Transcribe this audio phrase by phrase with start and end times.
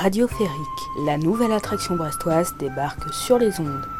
[0.00, 3.97] Radioférique, la nouvelle attraction brestoise débarque sur les ondes.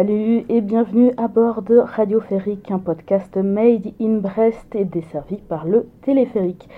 [0.00, 5.66] Salut et bienvenue à bord de Radioférique, un podcast made in Brest et desservi par
[5.66, 6.70] le téléphérique.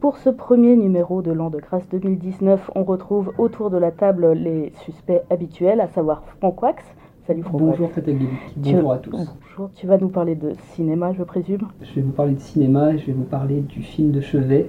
[0.00, 4.32] Pour ce premier numéro de l'an de grâce 2019, on retrouve autour de la table
[4.34, 6.84] les suspects habituels, à savoir Franck Wax.
[7.26, 7.58] Salut Franck.
[7.62, 8.12] Bonjour Tu-
[8.58, 9.12] bonjour à tous.
[9.16, 11.68] Bonjour, tu vas nous parler de cinéma, je présume?
[11.80, 14.66] Je vais vous parler de cinéma et je vais vous parler du film de chevet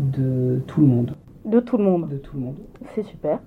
[0.00, 1.12] de tout le monde.
[1.44, 2.56] De tout le monde, De tout le monde.
[2.96, 3.38] c'est super.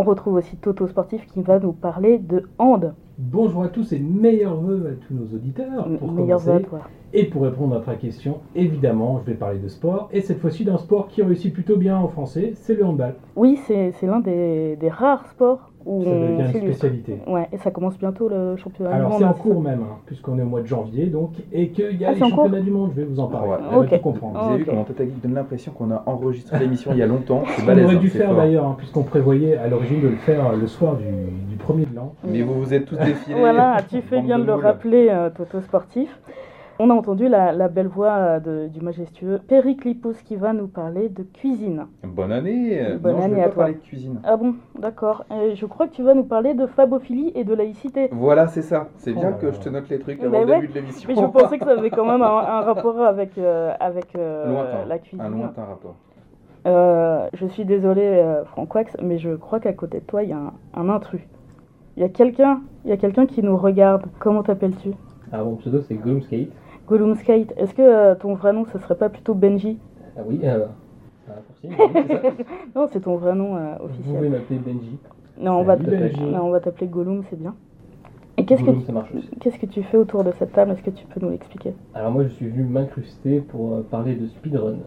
[0.00, 2.94] On retrouve aussi Toto Sportif qui va nous parler de hand.
[3.18, 5.86] Bonjour à tous et meilleurs vœux à tous nos auditeurs.
[5.98, 6.80] Pour à toi.
[7.12, 10.08] Et pour répondre à votre question, évidemment, je vais parler de sport.
[10.10, 13.14] Et cette fois-ci d'un sport qui réussit plutôt bien en français, c'est le handball.
[13.36, 17.18] Oui, c'est c'est l'un des, des rares sports où Ça on devient une spécialité.
[17.26, 19.18] Ouais, et ça commence bientôt le championnat du Alors monde.
[19.20, 22.04] c'est en cours même, hein, puisqu'on est au mois de janvier, donc, et qu'il y
[22.04, 23.50] a Ah, les championnats du monde, je vais vous en parler.
[23.74, 23.86] Ouais.
[23.88, 24.38] Tout comprendre.
[24.40, 27.42] Vous avez vu comment Tata donne l'impression qu'on a enregistré l'émission il y a longtemps
[27.56, 30.16] C'est On balèze, aurait hein, dû faire d'ailleurs, hein, puisqu'on prévoyait à l'origine de le
[30.16, 31.04] faire le soir du,
[31.50, 32.14] du premier de l'an.
[32.24, 33.38] Mais vous vous êtes tous défilés.
[33.38, 36.18] Voilà, tu fais bien de le rappeler, euh, Toto Sportif.
[36.82, 40.66] On a entendu la, la belle voix euh, de- du majestueux Périclipos qui va nous
[40.66, 41.86] parler de cuisine.
[42.02, 43.62] Bonne année Bonne Non, je année vais à pas toi.
[43.64, 44.18] parler de cuisine.
[44.24, 45.26] Ah bon, d'accord.
[45.30, 48.08] Je crois que tu vas nous parler de fabophilie et de laïcité.
[48.12, 48.88] Voilà, c'est ça.
[48.96, 50.74] C'est Oh bien là que je te note les trucs avant le ouais, début de
[50.74, 51.06] l'émission.
[51.08, 54.46] Mais je pensais que ça avait quand même un, un rapport avec, euh, avec euh,
[54.48, 54.86] Lointain.
[54.88, 55.20] la cuisine.
[55.26, 55.96] Un lointain rapport.
[56.66, 60.30] Euh, je suis désolée, euh, Franck Wax, mais je crois qu'à côté de toi, il
[60.30, 61.22] y a un, un intrus.
[61.98, 64.04] Il y a quelqu'un il y a quelqu'un qui nous regarde.
[64.18, 64.92] Comment t'appelles-tu?
[65.32, 66.48] Alors mon pseudo c'est Gloomskate.
[66.90, 67.52] Gollum Skate.
[67.56, 69.78] Est-ce que euh, ton vrai nom, ce serait pas plutôt Benji?
[70.18, 70.66] Ah oui, euh,
[71.26, 71.34] ça.
[72.74, 74.16] Non, c'est ton vrai nom euh, Vous officiel.
[74.16, 74.98] pouvez m'appeler Benji.
[75.38, 76.22] Non, on va Salut, t'appeler Benji.
[76.24, 77.54] non, on va t'appeler Gollum, c'est bien.
[78.36, 79.28] Et qu'est-ce que, Gollum, ça marche aussi.
[79.40, 80.72] qu'est-ce que tu fais autour de cette table?
[80.72, 81.74] Est-ce que tu peux nous l'expliquer?
[81.94, 84.78] Alors moi je suis venu m'incruster pour euh, parler de speedrun,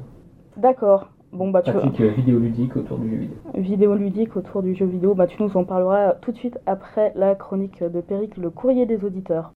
[0.57, 1.09] D'accord.
[1.31, 3.37] Bon, bah, tu pratique euh, vidéoludique autour du jeu vidéo.
[3.55, 5.15] vidéo ludique autour du jeu vidéo.
[5.15, 8.85] Bah, tu nous en parleras tout de suite après la chronique de Péric, le courrier
[8.85, 9.51] des auditeurs.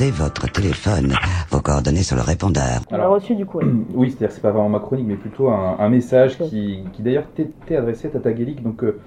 [0.00, 1.12] Laissez votre téléphone,
[1.50, 2.82] vos coordonnées sur le répondeur.
[2.90, 3.68] On a Alors- reçu du courrier.
[3.94, 7.02] Oui, c'est-à-dire que c'est pas vraiment ma chronique, mais plutôt un, un message qui, qui
[7.02, 8.62] d'ailleurs t'était adressé à Tata Geek.
[8.62, 9.00] Donc, euh,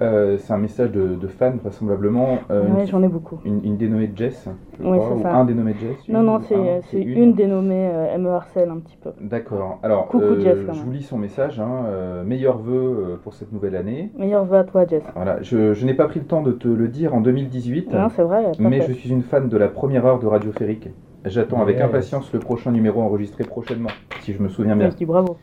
[0.00, 2.38] euh, c'est un message de, de fan, vraisemblablement.
[2.50, 3.38] euh, ouais, j'en ai beaucoup.
[3.44, 4.48] une, une dénommée Jess,
[4.80, 5.34] je Oui, crois, ou ça.
[5.34, 6.08] un dénommé Jess.
[6.08, 7.32] Non, une non, c'est, un, c'est une.
[7.34, 9.10] dénommée euh, elle me harcèle un petit peu.
[9.20, 9.78] D'accord.
[9.82, 11.60] Alors, Coucou, euh, Jess, je vous lis son message.
[11.60, 12.72] Hein, euh, meilleurs vœux
[13.12, 14.10] euh, pour cette nouvelle année.
[14.18, 15.04] Meilleur vœu à toi, Jess.
[15.14, 18.08] Voilà, je, je n'ai pas pris le temps de te le dire en 2018, Non,
[18.08, 20.88] c'est vrai, mais je suis une fan de la première heure de Radio Férique.
[21.24, 23.88] J'attends avec impatience le prochain numéro enregistré prochainement,
[24.20, 24.90] si je me souviens bien.
[24.90, 25.36] Je dis bravo.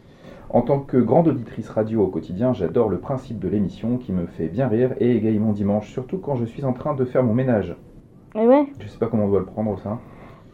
[0.54, 4.26] En tant que grande auditrice radio au quotidien, j'adore le principe de l'émission qui me
[4.26, 7.24] fait bien rire et égaye mon dimanche, surtout quand je suis en train de faire
[7.24, 7.76] mon ménage.
[8.36, 9.98] Et ouais, Je sais pas comment on doit le prendre ça.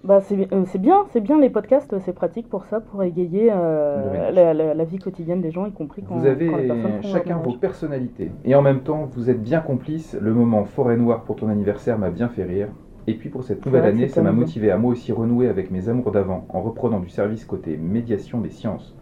[0.03, 3.49] bah c'est, euh, c'est bien, c'est bien les podcasts, c'est pratique pour ça, pour égayer
[3.51, 6.67] euh, la, la- la vie quotidienne des gens, y compris quand, Vous avez quand les
[6.67, 10.15] personnes chacun vos personnalités et en même temps vous êtes bien complices.
[10.21, 12.67] Le moment forêt noire pour ton anniversaire m'a bien fait rire.
[13.07, 15.87] Et puis pour cette nouvelle année, ça m'a motivé à moi aussi renouer avec mes
[15.89, 18.95] amours d'avant en reprenant du service côté médiation des sciences.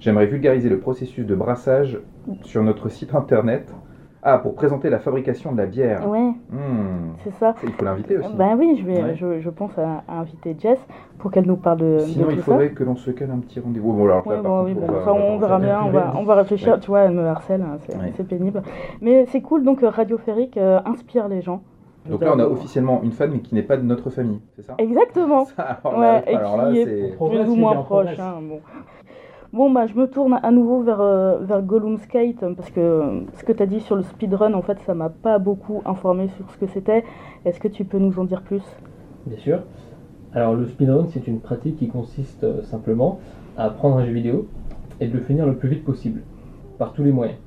[0.00, 1.98] J'aimerais vulgariser le processus de brassage
[2.42, 3.72] sur notre site internet.
[4.20, 6.06] Ah, pour présenter la fabrication de la bière.
[6.08, 7.54] Ouais, Hmm, c'est ça.
[7.62, 8.34] Il faut l'inviter aussi.
[8.34, 9.14] Ben oui, je, vais, Ouais.
[9.14, 10.78] je, je pense à, à inviter Jess
[11.18, 12.42] pour qu'elle nous parle de, de Sinon, tout il ça.
[12.42, 13.92] faudrait que l'on se cale un petit rendez-vous.
[13.92, 15.80] Bon, alors, Ouais, là, bon, par oui, contre, bon, va- ça, va on verra bien,
[15.84, 16.74] on va, on va réfléchir.
[16.74, 16.80] Ouais.
[16.80, 17.78] Tu vois, elle me harcèle, hein,
[18.16, 18.62] c'est, pénible.
[19.00, 21.62] Mais c'est cool, donc euh, Radio Férique euh, inspire les gens.
[22.10, 24.62] Donc là, on a officiellement une fan, mais qui n'est pas de notre famille, c'est
[24.62, 24.74] ça?
[24.78, 25.44] Exactement.
[25.44, 27.16] Ça, alors Ouais, là, et alors là, qui est- c'est...
[27.16, 28.18] Progresse, plus ou moins proche.
[28.18, 28.60] hein, bon.
[29.52, 33.20] Bon, bah, je me tourne à nouveau vers, euh, vers Gollum Skate parce que euh,
[33.34, 36.28] ce que tu as dit sur le speedrun, en fait, ça m'a pas beaucoup informé
[36.36, 37.02] sur ce que c'était.
[37.46, 38.62] Est-ce que tu peux nous en dire plus?
[39.24, 39.60] Bien sûr.
[40.34, 43.20] Alors le speedrun, c'est une pratique qui consiste euh, simplement
[43.56, 44.46] à prendre un jeu vidéo
[45.00, 46.20] et de le finir le plus vite possible,
[46.78, 47.38] par tous les moyens.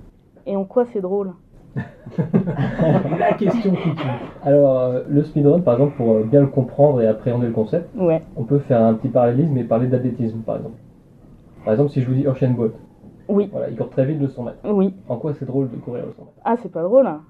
[0.48, 1.34] Et en quoi c'est drôle?
[3.20, 4.08] La question qui tue.
[4.44, 7.96] Alors euh, le speedrun, par exemple, pour euh, bien le comprendre et appréhender le concept,
[7.96, 10.78] Ouais, on peut faire un petit parallélisme et parler d'athlétisme, par exemple.
[11.63, 12.74] Par exemple, si je vous dis Usain Bolt,
[13.28, 14.58] oui, voilà, il court très vite le 100 mètres.
[14.66, 14.94] oui.
[15.08, 16.31] En quoi c'est drôle de courir le 100 mètres?
[16.44, 17.08] Ah, c'est pas drôle.
[17.08, 17.22] hein.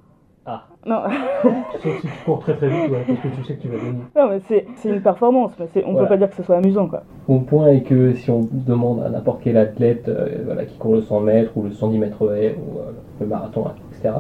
[0.46, 0.64] Ah.
[0.88, 1.02] Non,
[1.84, 3.78] Sauf si tu cours très très vite, ouais, parce que tu sais que tu vas
[3.78, 4.00] gagner.
[4.16, 5.52] non mais c'est, c'est une performance.
[5.60, 6.08] Mais on Voilà.
[6.08, 7.04] peut pas dire que ce soit amusant, quoi.
[7.28, 10.96] Mon point est que si on demande à n'importe quel athlète euh, voilà, qui court
[10.96, 14.16] le 100 mètres ou le 110 mètres haies ou euh, le marathon, etc.,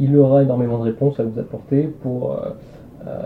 [0.00, 2.50] il aura énormément de réponses à vous apporter pour euh,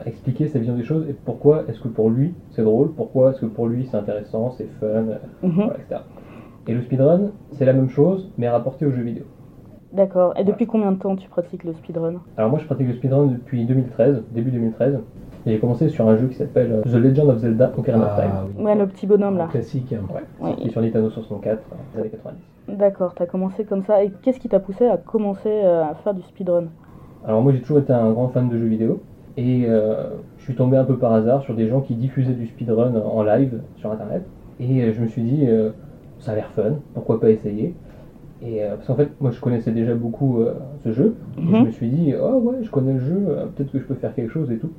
[0.07, 3.41] expliquer sa vision des choses et pourquoi est-ce que pour lui c'est drôle, pourquoi est-ce
[3.41, 5.53] que pour lui c'est intéressant, c'est fun, euh, Mhm.
[5.55, 6.01] voilà, etc.
[6.67, 9.25] Et le speedrun, c'est la même chose, mais rapporté aux jeux vidéo.
[9.93, 10.35] D'accord.
[10.39, 12.15] Et depuis combien de temps tu pratiques le speedrun?
[12.37, 14.99] Alors moi je pratique le speedrun depuis 2013, début 2013.
[15.47, 18.17] Et J'ai commencé sur un jeu qui s'appelle euh, The Legend of Zelda Ocarina of
[18.21, 18.65] Time, Ah, oui.
[18.65, 19.47] Ouais, le petit bonhomme là.
[19.51, 19.93] Classique.
[19.95, 20.03] hein.
[20.13, 20.51] ouais, Ouais.
[20.55, 22.77] sorti sur Nintendo 64 dans les années 90.
[22.77, 24.05] D'accord, t'as commencé comme ça.
[24.05, 26.65] Et qu'est-ce qui t'a poussé à commencer euh, à faire du speedrun?
[27.25, 29.01] Alors moi j'ai toujours été un grand fan de jeux vidéo
[29.39, 30.09] et euh,
[30.39, 33.23] je suis tombé un peu par hasard sur des gens qui diffusaient du speedrun en
[33.23, 34.23] live sur internet.
[34.59, 35.71] Et euh, je me suis dit euh,
[36.19, 37.73] ça a l'air fun, pourquoi pas essayer?
[38.43, 40.41] Et euh, parce qu'en fait moi je connaissais déjà beaucoup
[40.85, 41.15] ce jeu.
[41.39, 41.67] Et je Mhm.
[41.67, 44.33] me suis dit oh ouais je connais le jeu, peut-être que je peux faire quelque
[44.33, 44.71] chose et tout.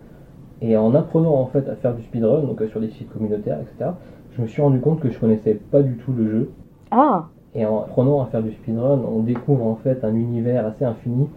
[0.62, 3.92] Et en apprenant en fait à faire du speedrun donc sur des sites communautaires etc
[4.36, 6.50] je me suis rendu compte que je connaissais pas du tout le jeu.
[6.92, 7.26] Ah.
[7.56, 11.28] Et en apprenant à faire du speedrun, on découvre en fait un univers assez infini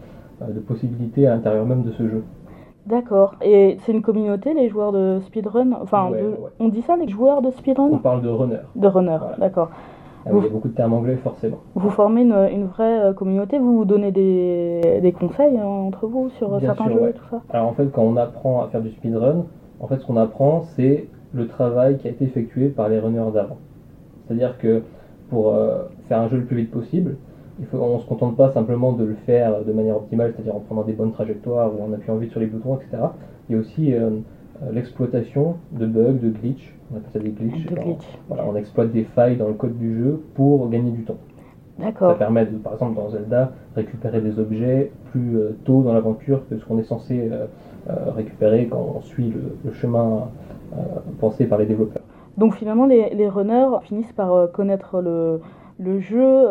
[0.47, 2.23] de possibilités à l'intérieur même de ce jeu.
[2.87, 3.35] D'accord.
[3.43, 5.73] Et c'est une communauté, les joueurs de speedrun?
[5.81, 6.51] Enfin, Ouais, de- ouais.
[6.59, 8.57] on dit ça, les joueurs de On speedrun parle de runner.
[8.75, 9.37] De runner, Voilà.
[9.39, 9.71] d'accord.
[10.25, 11.59] Ah oui, il y a beaucoup de termes anglais forcément.
[11.75, 16.07] Vous formez une, une vraie euh, communauté, vous vous donnez des, des conseils hein, entre
[16.07, 17.11] vous sur euh, Bien certains sûr, jeux ouais.
[17.11, 17.43] et tout ça?
[17.51, 19.47] Alors en fait, quand on apprend à faire du speedrun,
[19.81, 23.33] en fait, ce qu'on apprend, c'est le travail qui a été effectué par les runners
[23.35, 23.57] d'avant.
[24.27, 24.83] C'est-à-dire que
[25.29, 27.17] pour euh, faire un jeu le plus vite possible,
[27.61, 30.57] il faut, on ne se contente pas simplement de le faire de manière optimale, c'est-à-dire
[30.57, 33.03] en prenant des bonnes trajectoires ou en appuyant vite sur les boutons, etc.
[33.49, 34.11] Il y a aussi euh,
[34.63, 37.67] euh, l'exploitation de bugs, de glitch, on appelle ça des glitches.
[37.67, 38.19] De glitch.
[38.29, 41.19] Voilà, on exploite des failles dans le code du jeu pour gagner du temps.
[41.99, 46.43] Ça permet, de, par exemple, dans Zelda, récupérer des objets plus euh, tôt dans l'aventure
[46.49, 47.47] que ce qu'on est censé euh,
[48.15, 50.29] récupérer quand on suit le, le chemin
[50.75, 50.77] euh,
[51.19, 52.03] pensé par les développeurs.
[52.37, 55.41] Donc finalement, les, les runners finissent par connaître le,
[55.79, 56.47] le jeu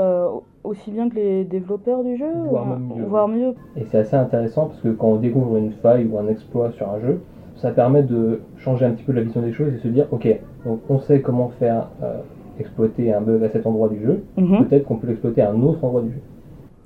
[0.63, 3.03] aussi bien que les développeurs du jeu Voire ou- même mieux.
[3.05, 3.53] Voire mieux.
[3.77, 6.89] Et c'est assez intéressant parce que quand on découvre une faille ou un exploit sur
[6.89, 7.19] un jeu,
[7.55, 10.27] ça permet de changer un petit peu la vision des choses et se dire, ok,
[10.65, 12.13] donc on sait comment faire euh,
[12.59, 14.65] exploiter un bug à cet endroit du jeu, Mhm.
[14.65, 16.19] peut-être qu'on peut l'exploiter à un autre endroit du jeu.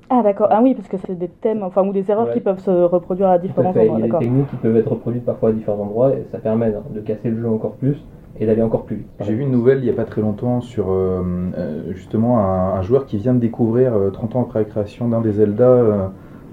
[0.08, 0.46] Ah d'accord.
[0.50, 2.32] Ah oui, parce que c'est des thèmes, enfin, ou des erreurs Ouais.
[2.34, 4.18] qui peuvent se reproduire à différents fait, il y endroits.
[4.18, 7.00] a des techniques qui peuvent être reproduites parfois à différents endroits et ça permet de
[7.00, 7.96] casser le jeu encore plus
[8.40, 9.06] et d'aller encore plus vite.
[9.20, 11.22] J'ai vu une nouvelle il n'y a pas très longtemps sur euh,
[11.56, 15.08] euh, justement un, un joueur qui vient de découvrir euh, 30 ans après la création
[15.08, 16.06] d'un des Zelda euh,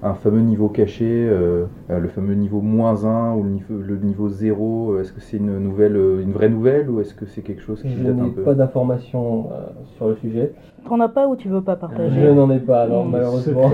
[0.06, 3.96] un fameux niveau caché, euh, euh, le fameux niveau moins 1 ou le niveau, le
[3.98, 5.00] niveau 0.
[5.00, 7.90] Est-ce que c'est une nouvelle, une vraie nouvelle ou est-ce que c'est quelque chose qui
[7.96, 9.62] Je date un n'ai pas d'informations euh,
[9.96, 10.52] sur le sujet.
[10.90, 12.20] T'en as pas ou tu veux pas partager?
[12.20, 13.12] Je n'en ai pas, non, Mm.
[13.12, 13.72] malheureusement.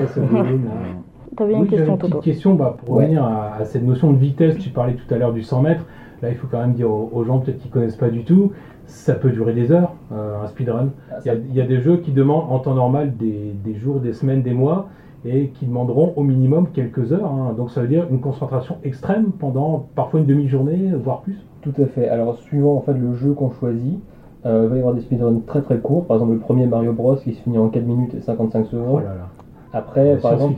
[1.35, 2.23] T'avais une Oui, j'avais question, une petite Toto.
[2.23, 3.03] question bah, pour Ouais.
[3.05, 4.57] revenir à, à cette notion de vitesse.
[4.57, 5.85] Tu parlais tout à l'heure du 100 mètres.
[6.21, 8.51] Là, il faut quand même dire aux, aux gens peut-être qui connaissent pas du tout.
[8.85, 10.89] Ça peut durer des heures, euh, un speedrun.
[11.11, 13.53] Ah, Il y, a, il y a des jeux qui demandent en temps normal des,
[13.63, 14.87] des jours, des semaines, des mois
[15.25, 17.25] et qui demanderont au minimum quelques heures.
[17.31, 17.53] hein.
[17.55, 21.37] Donc ça veut dire une concentration extrême pendant parfois une demi-journée, voire plus.
[21.61, 22.07] Tout à fait.
[22.07, 23.99] Alors, suivant en fait le jeu qu'on choisit,
[24.45, 26.05] euh, il va y avoir des speedruns très très courts.
[26.05, 28.65] Par exemple, le premier Mario Bros qui se finit en 4 minutes et 55 Oh
[28.71, 29.03] secondes.
[29.03, 29.27] là là,
[29.73, 30.53] Après, la par exemple.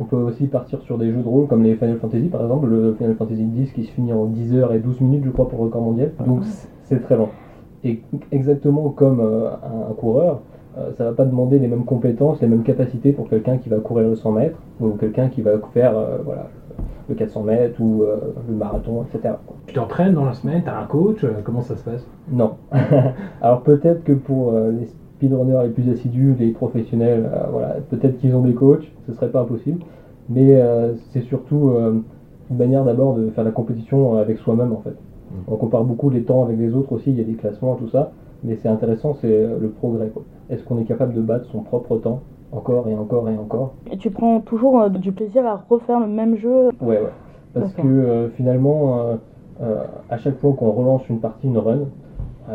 [0.00, 2.66] On peut aussi partir sur des jeux de rôle comme les Final Fantasy, par exemple,
[2.66, 5.46] le Final Fantasy X qui se finit en 10 heures et 12 minutes, je crois,
[5.46, 6.12] pour le record mondial.
[6.26, 7.28] Donc, c'est- très long.
[7.84, 8.00] Et
[8.32, 9.48] exactement comme euh,
[9.90, 10.40] un, coureur,
[10.76, 13.78] euh, ça va pas demander les mêmes compétences, les mêmes capacités pour quelqu'un qui va
[13.78, 16.48] courir le 100 mètres ou quelqu'un qui va faire euh, voilà,
[17.08, 19.34] le 400 mètres ou euh, le marathon, etc.
[19.66, 22.04] Tu t'entraînes dans la semaine, tu as un coach, euh, comment ça se passe?
[22.30, 22.54] Non.
[23.40, 24.88] Alors peut-être que pour euh, les
[25.20, 29.28] speedrunners les plus assidus, les professionnels, euh, voilà, peut-être qu'ils ont des coachs, ce serait
[29.28, 29.80] pas impossible.
[30.30, 32.00] Mais euh, c'est surtout euh,
[32.50, 34.96] une manière d'abord de faire la compétition avec soi-même en fait.
[35.46, 37.88] On compare beaucoup les temps avec les autres aussi, il y a des classements, tout
[37.88, 38.10] ça.
[38.42, 40.08] Mais c'est intéressant, c'est le progrès.
[40.08, 40.22] quoi.
[40.48, 42.22] Est-ce qu'on est capable de battre son propre temps
[42.52, 43.74] encore et encore et encore?
[43.92, 46.70] Et tu prends toujours euh, du plaisir à refaire le même jeu?
[46.80, 47.12] Ouais, ouais.
[47.54, 49.16] Parce que euh, finalement, euh,
[49.62, 51.84] euh, à chaque fois qu'on relance une partie, une run, euh,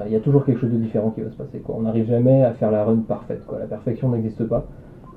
[0.08, 1.60] il y a toujours quelque chose de différent qui va se passer.
[1.60, 1.75] Quoi.
[1.78, 3.46] On n'arrive jamais à faire la run parfaite.
[3.46, 3.60] Quoi.
[3.60, 4.66] La perfection n'existe pas.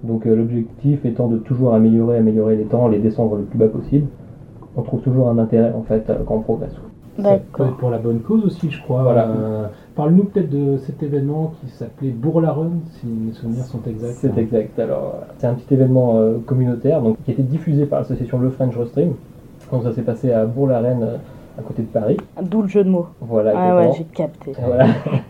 [0.05, 3.69] Donc euh, l'objectif étant de toujours améliorer, améliorer les temps, les descendre le plus bas
[3.69, 4.07] possible,
[4.77, 6.75] on trouve toujours un intérêt en fait euh, quand on progresse.
[6.75, 6.89] quoi.
[7.17, 7.67] Ça peut D'accord.
[7.67, 9.03] être pour la bonne cause aussi, je crois.
[9.03, 9.29] Voilà.
[9.29, 9.67] Euh,
[9.97, 14.19] Parle-nous peut-être de cet événement qui s'appelait Bourg-la-Run, si mes souvenirs sont exacts.
[14.21, 14.79] C'est exact.
[14.79, 18.39] Alors, euh, c'est un petit événement euh, communautaire donc, qui a été diffusé par l'association
[18.39, 19.15] Le French Restream.
[19.73, 21.17] Donc ça s'est passé à Bourg-la-Reine, euh,
[21.59, 22.17] à côté de Paris.
[22.43, 23.07] D'où le jeu de mots.
[23.21, 24.53] Voilà, Ah ouais, j'ai capté.
[24.53, 24.87] Et Voilà.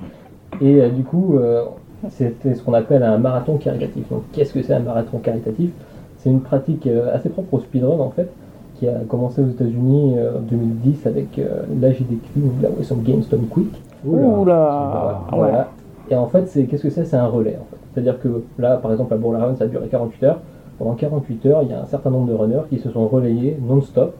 [0.60, 1.64] Et euh, du coup, euh,
[2.10, 4.08] c'était ce qu'on appelle un marathon caritatif.
[4.08, 5.70] Donc, qu'est-ce que c'est un marathon caritatif?
[6.18, 8.28] C'est une pratique euh, assez propre au speedrun en fait,
[8.76, 13.46] qui a commencé aux États-Unis euh, en 2010 avec euh, l'AGDQ, la Western Games Done
[13.48, 13.82] Quick.
[14.06, 15.20] Oula.
[15.32, 15.68] Voilà.
[16.10, 17.04] Et en fait, c'est qu'est-ce que c'est?
[17.04, 17.76] C'est un relais en fait.
[17.92, 20.40] C'est-à-dire que là, par exemple, à Bourg-la-Reine, ça a duré 48 heures.
[20.78, 23.58] pendant 48 heures, il y a un certain nombre de runners qui se sont relayés
[23.66, 24.14] non-stop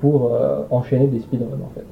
[0.00, 1.84] pour euh, enchaîner des speedruns en fait.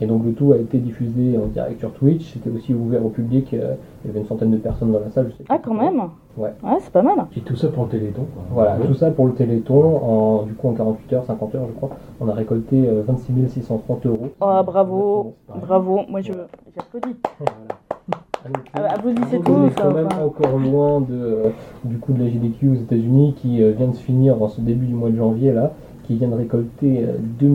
[0.00, 3.08] Et donc le tout a été diffusé en direct sur Twitch, c'était aussi ouvert au
[3.10, 5.28] public, euh, il y avait une centaine de personnes dans la salle.
[5.30, 6.00] je sais Ah, quand même
[6.36, 6.50] Ouais.
[6.64, 7.26] Ouais, c'est pas mal.
[7.36, 8.22] Et tout ça pour le téléthon.
[8.34, 8.42] quoi.
[8.50, 11.72] Voilà, tout ça pour le Téléthon, en, du coup en 48 heures, 50 heures je
[11.76, 11.90] crois,
[12.20, 14.28] on a récolté euh, 26 630 euros.
[14.40, 16.00] Oh, bravo, bravo.
[16.08, 16.32] Moi, je
[16.74, 17.16] j'applaudis.
[17.38, 18.56] Voilà.
[18.74, 20.24] Ah, applaudissez tous, On est quand même enfin.
[20.24, 21.50] encore loin de, euh,
[21.84, 24.60] du coup de la GDQ aux États-Unis qui euh, vient de se finir en ce
[24.60, 25.70] début du mois de janvier là,
[26.12, 27.48] qui vient de récolter euh, 2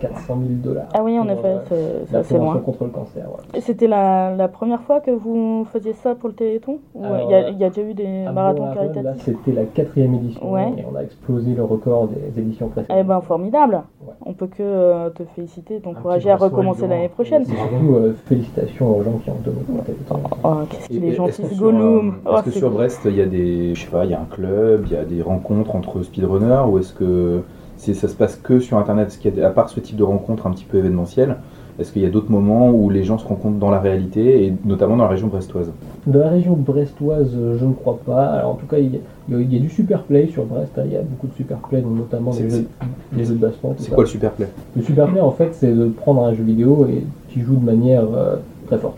[0.00, 0.86] 400 000 dollars.
[0.94, 2.56] Ah oui, en effet, euh, c'est- c'est loin.
[2.58, 3.24] contre le cancer.
[3.60, 7.30] C'était la, la première fois que vous faisiez ça pour le Téléthon Ou Alors, il
[7.30, 10.52] y, a- il y a déjà eu des marathons Là, caritatifs c'était la quatrième édition
[10.52, 10.72] Ouais.
[10.78, 12.96] et on a explosé le record des éditions précédentes.
[13.00, 13.82] Eh ben, formidable.
[14.06, 14.14] Ouais.
[14.24, 17.42] On peut que euh, te féliciter, t'encourager à recommencer l'année prochaine.
[17.42, 20.16] Et surtout, euh, félicitations aux gens qui ont donné pour le Téléthon.
[20.44, 22.08] Oh, qu'est-ce qu'il est gentil, est-ce ce Gollum.
[22.08, 24.14] euh, Oh, Est-ce que sur Brest, il y a des, je sais pas, il y
[24.14, 27.42] a un club, il y a des rencontres entre speedrunners, ou est-ce que
[27.78, 30.46] ça se passe que sur Internet qu'il y a, à part ce type de rencontre
[30.46, 31.36] un petit peu événementielle,
[31.78, 34.52] est-ce qu'il y a d'autres moments où les gens se rencontrent dans la réalité, et
[34.64, 35.70] notamment dans la région brestoise?
[36.08, 38.24] De la région brestoise, euh, je ne crois pas.
[38.26, 40.72] Alors, en tout cas, il y a, il y a- du super play sur Brest.
[40.76, 40.82] hein.
[40.86, 42.66] Il y a beaucoup de super play, donc notamment des jeux,
[43.12, 43.74] des jeux de baston.
[43.78, 43.94] C'est ça.
[43.94, 44.48] quoi le super play?
[44.74, 47.64] Le super play, en fait, c'est de prendre un jeu vidéo et tu joues de
[47.64, 48.96] manière euh, très forte.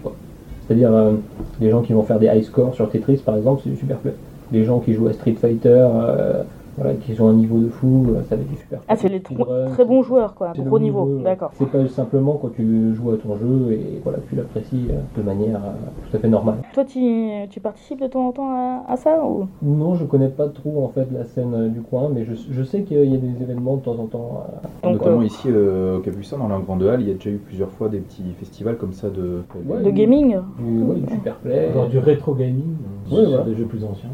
[0.66, 1.12] C'est-à-dire, euh,
[1.60, 3.98] les gens qui vont faire des high scores sur Tetris, par exemple, c'est du super
[3.98, 4.14] play.
[4.52, 6.42] Les gens qui jouent à Street Fighter, euh,
[6.80, 8.80] voilà, qui ont un niveau de fou, euh, ça va être du super.
[8.88, 10.52] Ah, c'est les très bons joueurs, quoi.
[10.54, 11.22] Gros bon niveau, niveau.
[11.22, 11.50] d'accord.
[11.54, 15.22] C'est pas simplement quand tu joues à ton jeu et voilà, tu l'apprécies euh, de
[15.22, 16.56] manière euh, tout à fait normale.
[16.72, 19.46] Toi, tu, tu participes de temps en temps à, à ça ou...
[19.62, 22.82] Non, je connais pas trop en fait la scène du coin, mais je, je sais
[22.82, 24.44] qu'il y a des événements de temps en temps.
[24.82, 27.30] Donc, Notamment euh, ici euh, au Capucin, dans la Grande Halle, il y a déjà
[27.30, 29.42] eu plusieurs fois des petits festivals comme ça de.
[29.66, 31.70] Ouais, De gaming du, ouais, du super play.
[31.74, 32.76] Genre du rétro gaming,
[33.10, 33.44] Ouais, sur voilà.
[33.44, 34.08] des jeux plus anciens.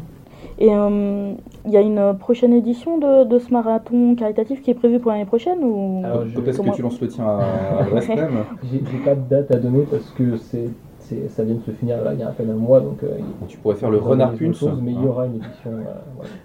[0.59, 1.33] Et euh,
[1.65, 5.11] il y a une prochaine édition de, de ce marathon caritatif qui est prévue pour
[5.11, 6.01] l'année prochaine ou...
[6.03, 8.43] Alors, Peut-être que tu lances le tien à, à Brest même.
[8.71, 12.03] J'ai pas de date à donner parce que c'est, c'est- ça vient de se finir
[12.03, 13.07] là, il y a à peine un mois, donc euh,
[13.47, 15.71] Tu pourrais faire le renard chose, mais il y hein, aura une édition.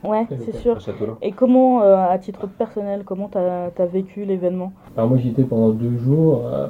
[0.04, 0.08] euh.
[0.08, 0.78] Ouais, c'est sûr.
[1.22, 4.72] Et comment, euh, à titre personnel, comment t'as as vécu l'événement?
[4.96, 6.42] Alors moi j'y étais pendant deux jours.
[6.46, 6.66] euh,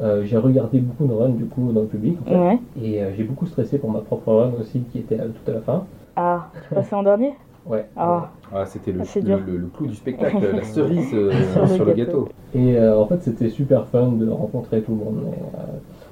[0.00, 2.58] euh, j'ai regardé beaucoup de runs du coup dans le public en fait, Ouais.
[2.82, 5.52] et euh, j'ai beaucoup stressé pour ma propre run aussi qui était à- tout à
[5.54, 5.84] la fin.
[6.16, 7.34] Ah, tu passais en dernier
[7.66, 7.84] Ouais.
[7.96, 11.68] Ah, Ah, c'était le, Ah, le, le- le clou du spectacle, la cerise euh, Sur
[11.68, 12.10] sur, le gâteau.
[12.24, 12.28] gâteau.
[12.54, 15.62] Et euh, en fait, c'était super fun de rencontrer tout le monde, et, euh,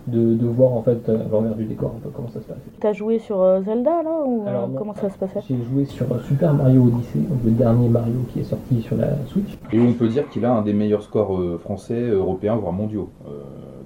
[0.08, 2.58] de, de voir en fait l'envers du décor, un peu comment ça se passe.
[2.80, 4.74] t'as joué sur Zelda là ou Alors, non.
[4.76, 5.40] comment ça se passait?
[5.48, 9.10] J'ai joué sur Super Mario Odyssey, donc le dernier Mario qui est sorti sur la
[9.28, 9.56] Switch.
[9.72, 13.08] Et on peut dire qu'il a un des meilleurs scores français, européens, voire mondiaux.
[13.26, 13.30] Euh,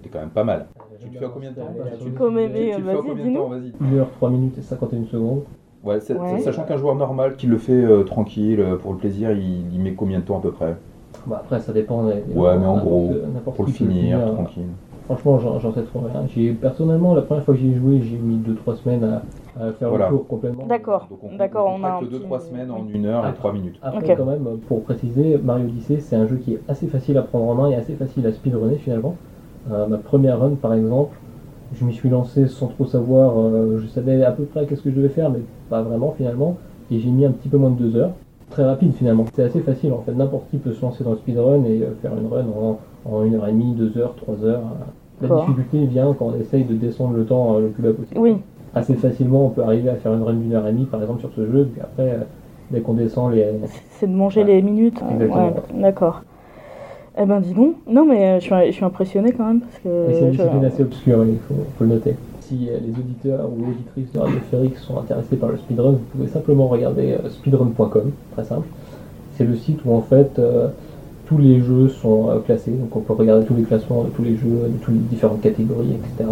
[0.03, 0.67] T'es quand même pas mal.
[1.01, 1.69] Tu le fais en combien de temps?
[1.77, 3.41] Vas-y, combien de dis-nous.
[3.41, 3.73] temps Vas-y.
[3.81, 5.43] 1 heure, 3 minutes et 51 secondes.
[5.85, 6.01] Ouais.
[6.41, 9.81] Sachant qu'un joueur normal qui le fait euh, tranquille, euh, pour le plaisir, il, il
[9.81, 10.77] met combien de temps à peu près?
[11.27, 12.05] Bah, après, ça dépend.
[12.05, 14.35] des- des Ouais, mais en n'importe- gros, n'importe Pour le finir, finir.
[14.35, 14.67] tranquille.
[15.07, 16.27] Franchement, j'en sais trop rien.
[16.35, 19.23] J'ai personnellement, la première fois que j'y ai joué, j'ai mis 2-3 semaines à,
[19.65, 20.11] à faire Voilà.
[20.11, 20.67] le tour complètement.
[20.67, 21.07] D'accord.
[21.09, 23.29] Donc on, D'accord, on, on a un traite petit- 2-3 semaines en 1 heure et
[23.31, 23.33] Ah.
[23.33, 23.79] 3 minutes.
[23.81, 27.23] Après, quand même, pour préciser, Mario Odyssey, c'est un jeu qui est assez facile à
[27.23, 29.15] prendre en main et assez facile à speedrunner finalement.
[29.73, 31.17] Euh, ma première run, par exemple,
[31.75, 33.39] je m'y suis lancé sans trop savoir.
[33.39, 36.57] euh, je savais à peu près qu'est-ce que je devais faire, mais pas vraiment finalement.
[36.91, 38.13] Et j'ai mis un petit peu moins de 2 heures.
[38.51, 39.25] Très rapide finalement.
[39.35, 40.13] C'est assez facile en fait.
[40.15, 42.79] N'importe qui peut se lancer dans le speedrun et euh, faire une run en,
[43.11, 44.63] en 1 heure et demie, 2 heures, 3 heures.
[45.21, 48.19] La difficulté vient quand on essaye de descendre le temps euh, le plus bas possible.
[48.21, 48.37] Oui,
[48.75, 51.21] Assez facilement, on peut arriver à faire une run d'une heure et demie par exemple
[51.21, 51.69] sur ce jeu.
[51.73, 52.19] Puis après,
[52.71, 53.47] dès qu'on descend les,
[53.99, 54.47] c'est de manger Ouais.
[54.47, 55.03] les minutes.
[55.11, 55.47] Exactement.
[55.47, 56.23] Ouais, d'accord.
[57.21, 57.75] Eh ben dis donc.
[57.89, 59.89] Non mais euh, je suis, je suis impressionné quand même parce que.
[60.13, 62.15] C'est une discipline assez obscure, il faut, faut le noter.
[62.41, 66.05] Si euh, les auditeurs ou auditrices de Radio Férix sont intéressés par le speedrun, vous
[66.13, 68.67] pouvez simplement regarder euh, speedrun.com, très simple.
[69.35, 70.69] C'est le site où en fait euh,
[71.27, 74.23] tous les jeux sont euh, classés, donc on peut regarder tous les classements de tous
[74.23, 76.31] les jeux, de toutes les différentes catégories, etc.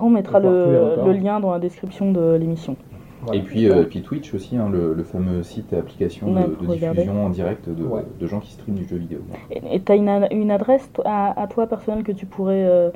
[0.00, 2.76] On mettra le lien dans la description de l'émission.
[3.22, 3.40] Voilà.
[3.40, 7.26] Et puis, euh, puis Twitch aussi, hein, le, le fameux site et application de, diffusion
[7.26, 8.02] en direct de, Ouais.
[8.20, 9.20] de gens qui streament du jeu vidéo.
[9.50, 12.64] Et tu as une, adresse to- à, à toi personnelle que tu pourrais.
[12.64, 12.90] euh,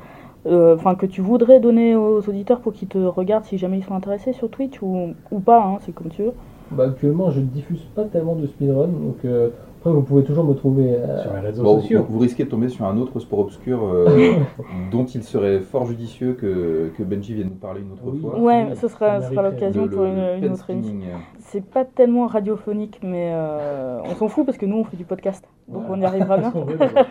[0.45, 3.83] euh, Enfin, que tu voudrais donner aux auditeurs pour qu'ils te regardent si jamais ils
[3.83, 6.33] sont intéressés sur Twitch ou, ou pas, hein, c'est comme tu veux.
[6.71, 9.49] Bah, actuellement, je diffuse pas tellement de speedrun, donc euh,
[9.87, 10.95] après vous pouvez toujours me trouver.
[10.95, 12.03] euh, Sur les réseaux Bon, sociaux.
[12.07, 14.33] vous, vous risquez de tomber sur un autre sport obscur euh,
[14.91, 18.19] dont il serait fort judicieux que, que Benji vienne nous parler une autre Oui.
[18.19, 18.39] fois.
[18.39, 20.93] Ouais, oui, ce sera, l'occasion pour une, autre émission.
[21.39, 25.05] C'est pas tellement radiophonique, mais euh, on s'en fout parce que nous on fait du
[25.05, 25.93] podcast, donc Voilà.
[25.97, 26.51] on y arrivera bien.
[26.79, 27.03] D'abord.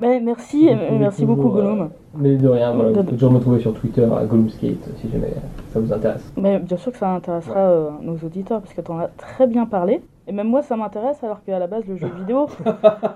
[0.00, 1.88] Ben, merci, Vous merci beaucoup euh, Gollum.
[2.18, 5.32] Mais de rien, voilà, vous pouvez toujours me trouver sur Twitter à Gollumskate si jamais
[5.72, 6.32] ça vous intéresse.
[6.36, 9.46] Mais bien sûr que ça intéressera euh, nos auditeurs parce que tu en as très
[9.46, 10.00] bien parlé.
[10.28, 12.48] Et même moi, ça m'intéresse alors qu'à la base, le jeu vidéo,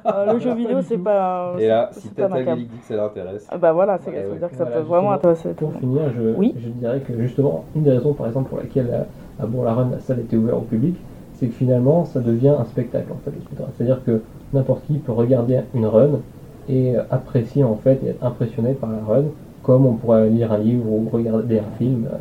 [0.06, 1.54] euh, le jeu vidéo, c'est pas.
[1.58, 2.30] Et là, c'est si cam.
[2.32, 3.48] Gallic dit que ça l'intéresse.
[3.50, 4.38] Ah Bah voilà, c'est Ouais, ça veut ouais.
[4.38, 6.54] dire que ça Voilà, peut vraiment intéresser Pour finir, je, Oui.
[6.56, 9.98] je dirais que justement, une des raisons par exemple pour laquelle euh, à Bourg-la-Reine la
[10.00, 10.94] salle était ouverte au public,
[11.34, 13.32] c'est que finalement ça devient un spectacle en fait.
[13.76, 14.20] C'est-à-dire que
[14.52, 16.20] n'importe qui peut regarder une run
[16.68, 19.24] et euh, apprécier en fait et être impressionné par la run,
[19.64, 22.06] comme on pourrait lire un livre ou regarder un film.
[22.12, 22.16] euh,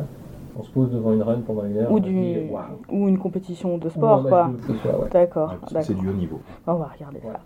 [0.60, 1.90] on se pose devant une run pendant une heure.
[1.90, 2.36] Ou du- dit.
[2.90, 4.50] Ou une compétition de sport, quoi.
[4.68, 5.08] ouais.
[5.10, 6.40] D'accord, Ouais, parce que c'est du haut niveau.
[6.66, 7.32] On va regarder Ouais.
[7.32, 7.40] ça.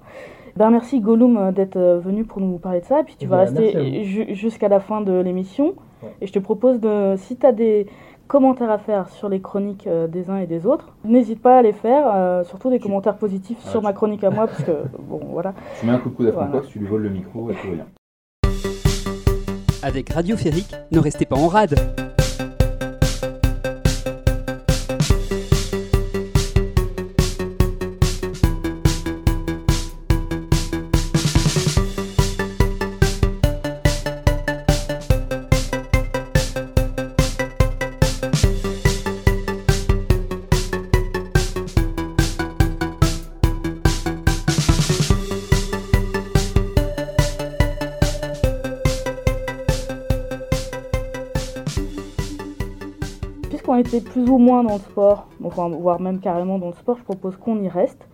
[0.57, 3.01] Ben merci Gollum euh, d'être euh, venu pour nous parler de ça.
[3.01, 5.75] Et puis tu vas bien, rester ju- jusqu'à la fin de l'émission.
[6.03, 6.11] Ouais.
[6.21, 7.87] Et je te propose de, si tu as des
[8.29, 11.63] commentaires à faire sur les chroniques euh, des uns et des autres, n'hésite pas à
[11.63, 14.47] les faire, euh, surtout des Tu- commentaires positifs Ah, sur tu- ma chronique à moi,
[14.47, 14.73] parce que
[15.09, 15.55] bon voilà.
[15.81, 16.61] Tu mets un coup de coude à Voilà.
[16.69, 17.87] Tu lui voles le micro et tout va bien.
[19.83, 21.75] Avec Radio Férique, ne restez pas en rade.
[54.15, 57.37] Plus ou moins dans le sport, enfin, voire même carrément dans le sport, je propose
[57.37, 58.09] qu'on y reste.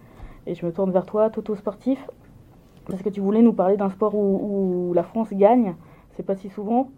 [0.46, 2.04] Et je me tourne vers toi, Toto Sportif,
[2.88, 5.74] parce que tu voulais nous parler d'un sport où, où la France gagne.
[6.16, 6.88] C'est pas si souvent.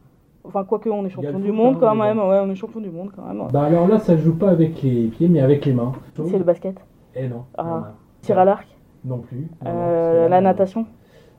[0.45, 2.19] Enfin, quoique, on est champion du monde hein, quand même.
[2.19, 3.43] Ouais, on est champion du monde quand même.
[3.53, 5.93] Bah alors là, ça joue pas avec les pieds, mais avec les mains.
[6.15, 6.81] C'est le basket,
[7.17, 7.45] Eh non.
[7.59, 7.93] Ah.
[8.21, 8.67] tir à l'arc,
[9.05, 9.49] Non plus.
[9.65, 10.87] Non, euh, la natation.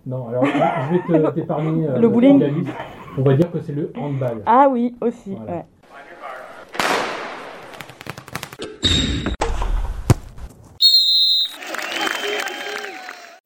[0.05, 2.43] Non, alors je vais te- t'épargner euh, Le bowling.
[3.17, 4.41] On va dire que c'est le handball.
[4.45, 5.35] Ah oui, aussi.
[5.35, 5.51] Voilà.
[5.51, 5.65] ouais.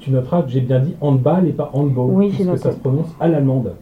[0.07, 3.13] Tu noteras que j'ai bien dit handball et pas handball, Oui, puisque ça se prononce
[3.19, 3.73] à l'allemande.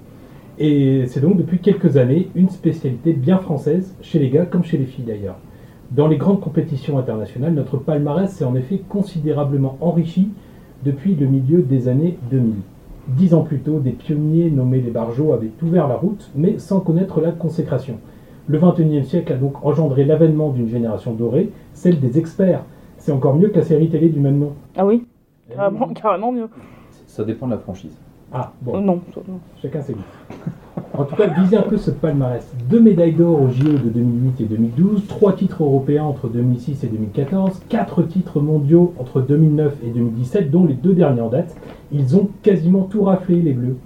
[0.58, 4.80] Et c'est donc depuis quelques années une spécialité bien française, chez les gars comme chez
[4.80, 5.36] les filles d'ailleurs.
[5.92, 10.30] Dans les grandes compétitions internationales, notre palmarès s'est en effet considérablement enrichi
[10.84, 12.56] depuis le milieu des années 2000.
[13.10, 16.80] Dix ans plus tôt, des pionniers nommés les Barjots avaient ouvert la route, mais sans
[16.80, 18.00] connaître la consécration.
[18.48, 22.64] Le XXIe siècle a donc engendré l'avènement d'une génération dorée, celle des experts.
[22.98, 24.54] C'est encore mieux que la série télé du même nom.
[24.76, 25.04] Ah oui,
[25.54, 25.94] carrément, oui.
[25.94, 26.50] carrément mieux.
[27.08, 27.96] Ça dépend de la franchise.
[28.34, 29.40] Ah, Euh, bon, non, ça- non.
[29.62, 30.00] chacun ses goûts.
[30.98, 32.50] En tout cas, visez un peu ce palmarès.
[32.70, 36.88] Deux médailles d'or au JO de 2008 et 2012, trois titres européens entre 2006 et
[36.88, 41.56] 2014, quatre titres mondiaux entre 2009 et 2017, dont les deux derniers en date.
[41.92, 43.78] Ils ont quasiment tout raflé, les Bleus.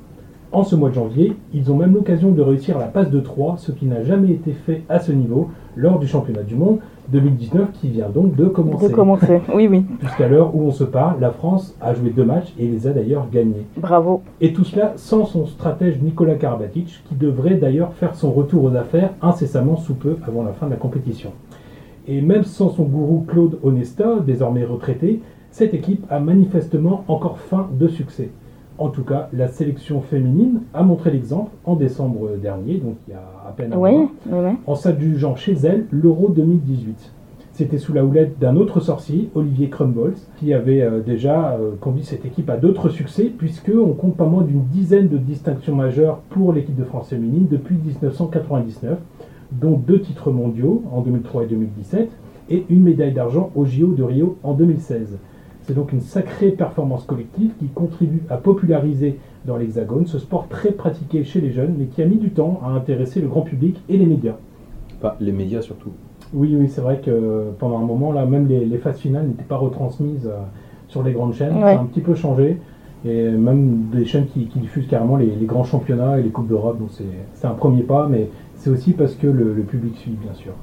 [0.51, 3.57] En ce mois de janvier, ils ont même l'occasion de réussir la passe de 3,
[3.59, 7.71] ce qui n'a jamais été fait à ce niveau lors du championnat du monde 2019
[7.73, 8.89] qui vient donc de commencer.
[8.89, 9.41] De commencer.
[9.53, 9.85] Oui, oui.
[9.99, 12.93] Puisqu'à l'heure où on se parle, la France a joué deux matchs et les a
[12.93, 13.67] d'ailleurs gagnés.
[13.77, 14.23] Bravo.
[14.41, 18.75] Et tout cela sans son stratège Nicolas Karabatic, qui devrait d'ailleurs faire son retour aux
[18.75, 21.31] affaires incessamment sous peu avant la fin de la compétition.
[22.07, 27.69] Et même sans son gourou Claude Onesta, désormais retraité, cette équipe a manifestement encore faim
[27.79, 28.31] de succès.
[28.79, 33.13] En tout cas, la sélection féminine a montré l'exemple en décembre dernier, donc il y
[33.13, 34.39] a à peine un mois, oui.
[34.65, 37.11] en s'adjugeant chez elle l'Euro 2018.
[37.51, 42.05] C'était sous la houlette d'un autre sorcier, Olivier Crumbles, qui avait euh, déjà euh, conduit
[42.05, 46.53] cette équipe à d'autres succès, puisqu'on compte pas moins d'une dizaine de distinctions majeures pour
[46.53, 48.97] l'équipe de France féminine depuis 1999,
[49.51, 52.09] dont deux titres mondiaux en 2003 et 2017,
[52.49, 55.17] et une médaille d'argent au JO de Rio en 2016.
[55.69, 60.71] C'est donc une sacrée performance collective qui contribue à populariser dans l'Hexagone ce sport très
[60.71, 63.79] pratiqué chez les jeunes, mais qui a mis du temps à intéresser le grand public
[63.87, 64.33] et les médias.
[64.99, 65.91] Pas les médias surtout.
[66.33, 69.43] Oui, oui, c'est vrai que pendant un moment, là, même les, les phases finales n'étaient
[69.43, 70.39] pas retransmises euh,
[70.87, 71.53] sur les grandes chaînes.
[71.57, 71.61] Ouais.
[71.61, 72.57] Ça a un petit peu changé.
[73.05, 76.47] Et même des chaînes qui, qui diffusent carrément les, les grands championnats et les Coupes
[76.47, 76.79] d'Europe.
[76.79, 77.03] Donc c'est
[77.35, 80.53] c'est un premier pas, mais c'est aussi parce que le, le public suit, bien sûr.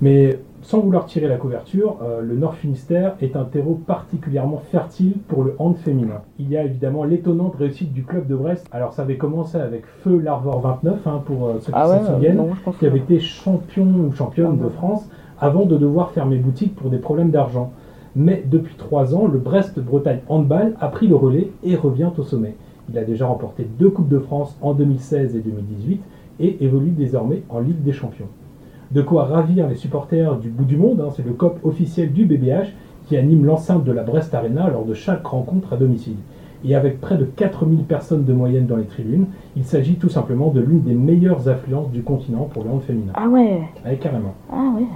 [0.00, 5.12] Mais sans vouloir tirer la couverture, euh, le Nord Finistère est un terreau particulièrement fertile
[5.28, 6.22] pour le hand féminin.
[6.40, 8.66] Il y a évidemment l'étonnante réussite du club de Brest.
[8.72, 11.98] Alors ça avait commencé avec Feu l'Arvor 29, hein, pour euh, ceux qui Ah ouais,
[11.98, 15.76] s'en souviennent non, je pense qui avait été champion ou championne de France avant de
[15.76, 17.70] devoir fermer boutique pour des problèmes d'argent.
[18.16, 22.56] Mais depuis trois ans, le Brest-Bretagne Handball a pris le relais et revient au sommet.
[22.88, 26.00] Il a déjà remporté deux Coupes de France en 2016 et 2018
[26.40, 28.26] et évolue désormais en Ligue des Champions.
[28.92, 32.24] De quoi ravir les supporters du bout du monde, hein, c'est le COP officiel du
[32.24, 32.68] BBH
[33.08, 36.16] qui anime l'enceinte de la Brest Arena lors de chaque rencontre à domicile.
[36.64, 40.50] Et avec près de 4000 personnes de moyenne dans les tribunes, il s'agit tout simplement
[40.50, 43.12] de l'une des meilleures affluences du continent pour le hand féminin.
[43.14, 43.62] Ah ouais.
[43.84, 44.34] Ouais, carrément.
[44.50, 44.86] Ah ouais.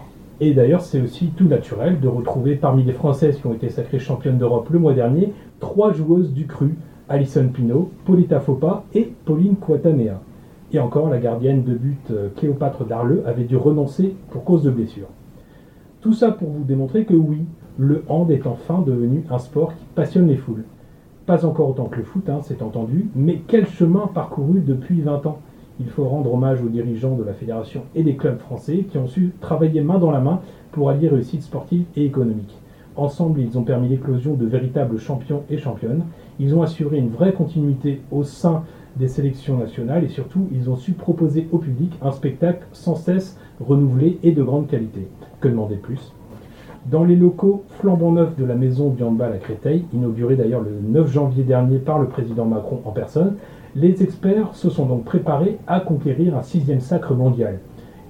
[0.40, 3.98] Et d'ailleurs, c'est aussi tout naturel de retrouver parmi les Françaises qui ont été sacrées
[3.98, 6.76] championnes d'Europe le mois dernier, trois joueuses du cru,
[7.08, 10.20] Alison Pinault, Polita Fopa et Pauline Kouatanea.
[10.72, 14.70] Et encore, la gardienne de but euh, Cléopâtre Darleux avait dû renoncer pour cause de
[14.70, 15.08] blessure.
[16.00, 17.44] Tout ça pour vous démontrer que oui,
[17.76, 20.64] le hand est enfin devenu un sport qui passionne les foules.
[21.26, 25.26] Pas encore autant que le foot, hein, c'est entendu, mais quel chemin parcouru depuis 20
[25.26, 25.38] ans
[25.80, 29.08] Il faut rendre hommage aux dirigeants de la fédération et des clubs français qui ont
[29.08, 30.40] su travailler main dans la main
[30.72, 32.56] pour allier réussite sportive et économique.
[32.96, 36.04] Ensemble, ils ont permis l'éclosion de véritables champions et championnes.
[36.38, 38.64] Ils ont assuré une vraie continuité au sein
[38.96, 43.38] des sélections nationales et surtout, ils ont su proposer au public un spectacle sans cesse
[43.60, 45.08] renouvelé et de grande qualité.
[45.40, 46.12] Que demander de plus?
[46.86, 51.12] Dans les locaux flambant neufs de la maison du à Créteil, inaugurée d'ailleurs le 9
[51.12, 53.36] janvier dernier par le président Macron en personne,
[53.76, 57.60] les experts se sont donc préparés à conquérir un sixième sacre mondial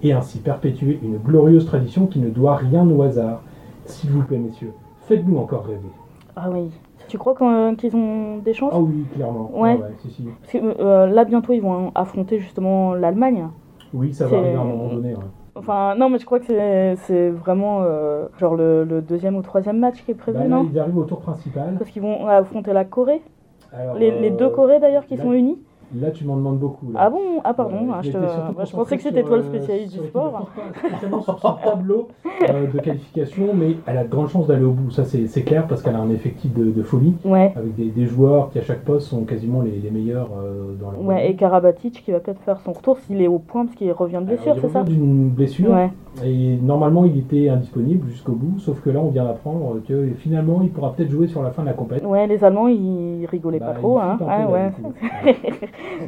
[0.02, 3.42] et ainsi perpétuer une glorieuse tradition qui ne doit rien au hasard.
[3.84, 4.72] S'il vous plaît, messieurs,
[5.08, 5.90] faites-nous encore rêver.
[6.36, 6.70] Ah oui.
[7.10, 8.72] Tu crois qu'ils ont des chances?
[8.72, 9.50] Ah oui, clairement.
[9.52, 9.78] Ouais.
[9.98, 10.22] si, si.
[10.40, 13.48] Parce que euh, là, bientôt, ils vont affronter justement l'Allemagne.
[13.92, 15.14] Oui, ça va arriver à un moment donné.
[15.14, 15.20] ouais.
[15.56, 19.78] Enfin, non, mais je crois que c'est- vraiment euh, genre le, le deuxième ou troisième
[19.80, 20.68] match qui est prévu, Bah, là, non?
[20.72, 21.74] ils arrivent au tour principal.
[21.76, 23.20] Parce qu'ils vont affronter la Corée.
[23.72, 25.58] Alors, Les, les euh, deux Corées d'ailleurs qui là- sont unies.
[25.92, 26.92] Là, tu m'en demandes beaucoup.
[26.92, 27.00] là.
[27.02, 27.18] Ah bon?
[27.42, 30.48] Ah pardon, ah, je, te- bah, pensais que c'était toi le euh, spécialiste du sport.
[30.86, 32.08] Spécialement sur son tableau
[32.48, 34.92] euh, de qualification, mais elle a de grandes chances d'aller au bout.
[34.92, 37.52] Ça, c'est clair parce qu'elle a un effectif de, de folie Ouais.
[37.56, 40.92] avec des, des joueurs qui, à chaque poste, sont quasiment les, les meilleurs euh, dans
[40.92, 43.76] leur Ouais, et Karabatic qui va peut-être faire son retour s'il est au point parce
[43.76, 44.82] qu'il revient de blessure, c'est ça?
[44.82, 45.90] revient d'une blessure Ouais.
[46.24, 50.60] Et normalement il était indisponible jusqu'au bout, sauf que là on vient d'apprendre que finalement
[50.62, 52.10] il pourra peut-être jouer sur la fin de la compétition.
[52.10, 54.18] Ouais, les Allemands ils rigolaient Bah, pas trop, il hein.
[54.28, 54.70] Ah ouais.
[55.22, 55.30] ça,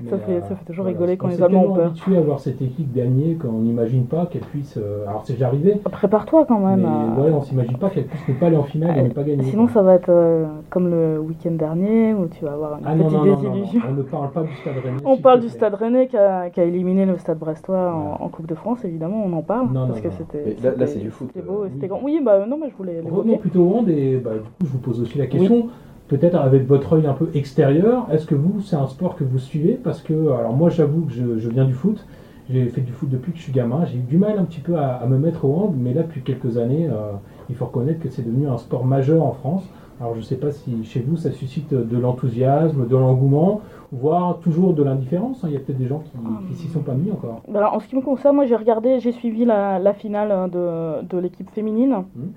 [0.03, 0.99] Mais, fait, euh, ça fait toujours voilà.
[0.99, 1.87] rigoler quand On les Allemands ont peur.
[1.87, 4.77] habitué à voir cette équipe gagner qu'on n'imagine pas qu'elle puisse.
[4.77, 6.85] euh, alors c'est déjà arrivé, Prépare-toi quand mais même.
[6.85, 9.23] à- ouais, on s'imagine pas qu'elle puisse ne pas aller en finale et ne pas
[9.23, 9.45] gagner.
[9.45, 12.95] Sinon, ça va être euh, comme le week-end dernier où tu vas avoir une Ah
[12.95, 13.81] petite non, non, désillusion.
[13.81, 14.97] non, on ne parle pas du Stade Rennais.
[15.05, 15.49] On parle du.
[15.49, 19.33] Stade Rennais qui a, éliminé le Stade Brestois en, en Coupe de France, évidemment, on
[19.35, 19.69] en parle.
[19.92, 20.57] Parce que c'était.
[20.62, 21.70] Là- c'est du foot, C'était euh, beau oui.
[21.72, 22.00] c'était grand.
[22.02, 24.66] Oui, bah non, mais je voulais Revenons plutôt au hand et bah, du coup je
[24.68, 25.68] vous pose aussi la question,
[26.09, 29.38] peut-être avec votre œil un peu extérieur, est-ce que vous c'est un sport que vous
[29.38, 29.74] suivez?
[29.83, 32.05] Parce que alors moi j'avoue que je, je viens du foot,
[32.50, 34.61] j'ai fait du foot depuis que je suis gamin, j'ai eu du mal un petit
[34.61, 37.12] peu à, à me mettre au hand, mais là depuis quelques années euh,
[37.48, 39.62] il faut reconnaître que c'est devenu un sport majeur en France.
[40.03, 43.61] Alors je ne sais pas si chez vous ça suscite de l'enthousiasme, de l'engouement,
[43.93, 45.47] voire toujours de l'indifférence, hein.
[45.49, 46.11] il y a peut-être des gens qui,
[46.49, 47.41] qui s'y sont pas mis encore.
[47.47, 50.33] Bah alors, en ce qui me concerne, moi j'ai regardé, j'ai suivi la, la finale
[50.33, 52.03] hein, de, de l'équipe féminine.
[52.17, 52.33] Mhm.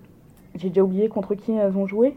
[0.58, 2.16] J'ai déjà oublié contre qui elles ont joué.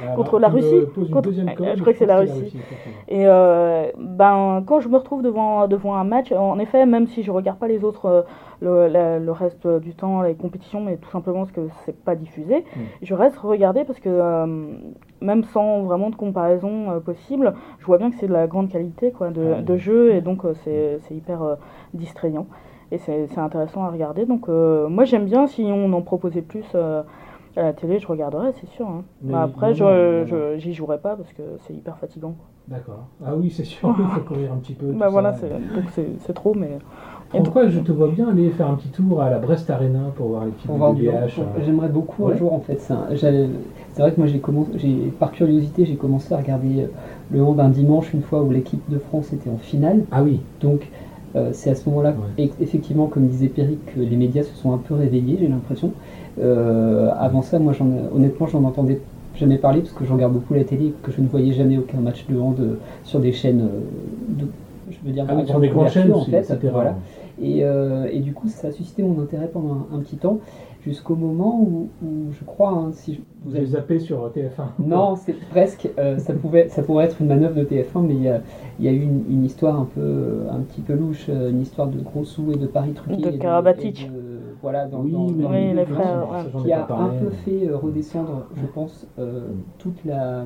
[0.00, 0.68] Alors, Contre la Russie
[1.10, 1.30] Contre-
[1.76, 2.56] je crois que c'est la Russie.
[3.08, 7.22] Et euh, ben, quand je me retrouve devant, devant un match, en effet, même si
[7.22, 8.22] je regarde pas les autres, euh,
[8.60, 12.14] le, la- le reste du temps, les compétitions, mais tout simplement parce que c'est pas
[12.14, 12.80] diffusé, Mm.
[13.02, 14.46] je reste regarder parce que euh,
[15.20, 18.68] même sans vraiment de comparaison euh, possible, je vois bien que c'est de la grande
[18.68, 19.64] qualité quoi, de, Ah oui.
[19.64, 21.56] de jeu et donc c'est hyper
[21.94, 22.46] distrayant
[22.92, 24.26] et c'est intéressant à regarder.
[24.26, 26.66] Donc moi j'aime bien si on en proposait plus.
[27.58, 28.86] Euh, à la télé, je regarderais, c'est sûr.
[28.88, 29.02] hein.
[29.22, 29.90] Mais Bah, après, non, je, non,
[30.20, 32.34] non, je- j'y jouerai pas parce que c'est hyper fatigant.
[32.68, 33.06] D'accord.
[33.24, 34.92] Ah oui, c'est sûr, il faut courir un petit peu.
[34.92, 35.40] Bah voilà, ça.
[35.40, 36.78] c'est donc c'est c'est trop, mais.
[37.30, 40.28] Pourquoi je te vois bien aller faire un petit tour à la Brest Arena pour
[40.28, 40.96] voir les hand.
[41.14, 41.26] hein.
[41.64, 42.34] J'aimerais beaucoup Ouais.
[42.34, 42.80] un jour en fait.
[42.80, 43.48] C'est un- j'avais-
[43.92, 46.86] c'est vrai que moi j'ai commencé, j'ai- par curiosité, j'ai commencé à regarder euh,
[47.30, 50.04] le hand un dimanche une fois où l'équipe de France était en finale.
[50.10, 50.88] Ah oui, Donc
[51.36, 52.50] euh, c'est à ce moment-là, Ouais.
[52.60, 55.92] effectivement, comme disait Pierrick, que les médias se sont un peu réveillés, j'ai l'impression.
[56.40, 59.00] Euh, avant ça, moi, j'en, honnêtement, j'en entendais
[59.36, 61.78] jamais parler parce que je regarde beaucoup la télé et que je ne voyais jamais
[61.78, 63.68] aucun match de hand euh, sur des chaînes
[64.28, 64.46] de,
[64.90, 66.46] je veux dire, ah sur des grandes chaînes en fait.
[66.72, 66.96] Voilà.
[67.40, 70.38] Et, euh, et du coup, ça a suscité mon intérêt pendant un, un petit temps,
[70.84, 75.14] jusqu'au moment où, où je crois, hein, si je- Vous avez zappé sur TF1 non,
[75.16, 75.88] c'est presque.
[75.98, 78.40] euh, ça pouvait, ça pourrait être une manœuvre de TF1, mais il y a,
[78.78, 81.50] il y a eu une, une histoire un peu, euh, un petit peu louche, euh,
[81.50, 83.16] une histoire de gros sous et de paris truqués.
[83.30, 84.08] De Karabatic.
[84.60, 86.62] Voilà, dans, Oui, dans- Oui, le- les frères, ouais.
[86.62, 89.42] qui a un peu fait redescendre, je pense, euh,
[89.78, 90.44] toute la,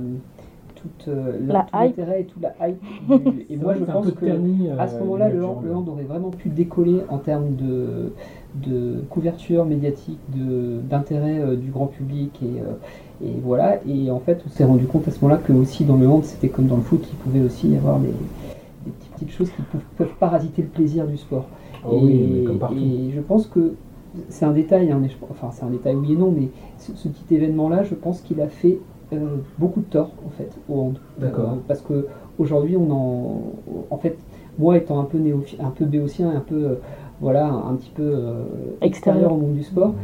[0.74, 1.96] toute euh, La tout hype.
[1.96, 2.80] l'intérêt et toute la hype.
[3.08, 6.02] du- et moi, je pense que terni, euh, à ce moment-là, le, le hand aurait
[6.02, 8.12] vraiment pu décoller en termes de,
[8.54, 10.18] de couverture médiatique,
[10.88, 13.80] d'intérêt euh, du grand public et, euh, et voilà.
[13.86, 16.24] Et en fait, on s'est rendu compte à ce moment-là que aussi dans le hand,
[16.24, 19.62] c'était comme dans le foot, il pouvait aussi y avoir des, des petites, choses qui
[19.62, 21.46] peuvent, peuvent parasiter le plaisir du sport.
[21.84, 22.76] Ah oui, mais comme partout.
[22.76, 23.74] et je pense que
[24.28, 26.92] c'est un détail, hein, mais je- enfin c'est un détail oui et non, mais ce,
[26.94, 28.78] ce petit événement-là, je pense qu'il a fait
[29.12, 30.98] euh, beaucoup de tort en fait au hand.
[31.18, 31.50] D'accord.
[31.52, 32.06] Euh, parce que
[32.38, 33.42] aujourd'hui on en,
[33.90, 34.18] en fait,
[34.58, 36.76] moi étant un peu néophi- un peu béotien, un peu
[37.22, 38.42] voilà, un petit peu euh,
[38.80, 39.94] extérieur au monde du sport,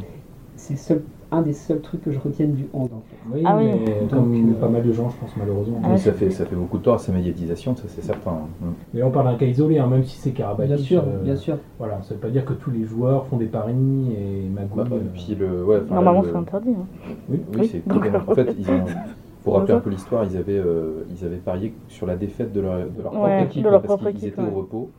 [0.57, 3.17] c'est seul, un des seuls trucs que je retienne du hand en fait.
[3.35, 3.67] Oui, Ah oui.
[3.67, 5.81] mais comme Donc, euh, pas mal de gens, je pense malheureusement.
[5.85, 8.31] Ah Oui, ça, fait, ça fait beaucoup de tort à sa médiatisation, ça c'est certain.
[8.61, 8.67] Mm.
[8.95, 10.77] Mais on parle d'un cas isolé, hein, même si c'est Karabatic.
[10.77, 11.57] Bien sûr, euh, bien sûr.
[11.79, 14.77] Voilà, ça veut pas dire que tous les joueurs font des paris et magouillent.
[14.77, 16.71] Bah, bah, euh, puis le, ouais, enfin, Normalement, le- c'est interdit.
[16.71, 16.87] hein.
[17.29, 17.41] Oui.
[17.53, 17.83] Oui, Oui, c'est
[18.29, 18.85] En fait, ils ont.
[19.45, 22.61] Pour rappeler un peu l'histoire, ils avaient, euh, ils avaient parié sur la défaite de
[22.61, 24.49] leur, de leur Ouais, propre équipe de leur parce propre qu'ils équipe, étaient ouais.
[24.53, 24.91] au repos.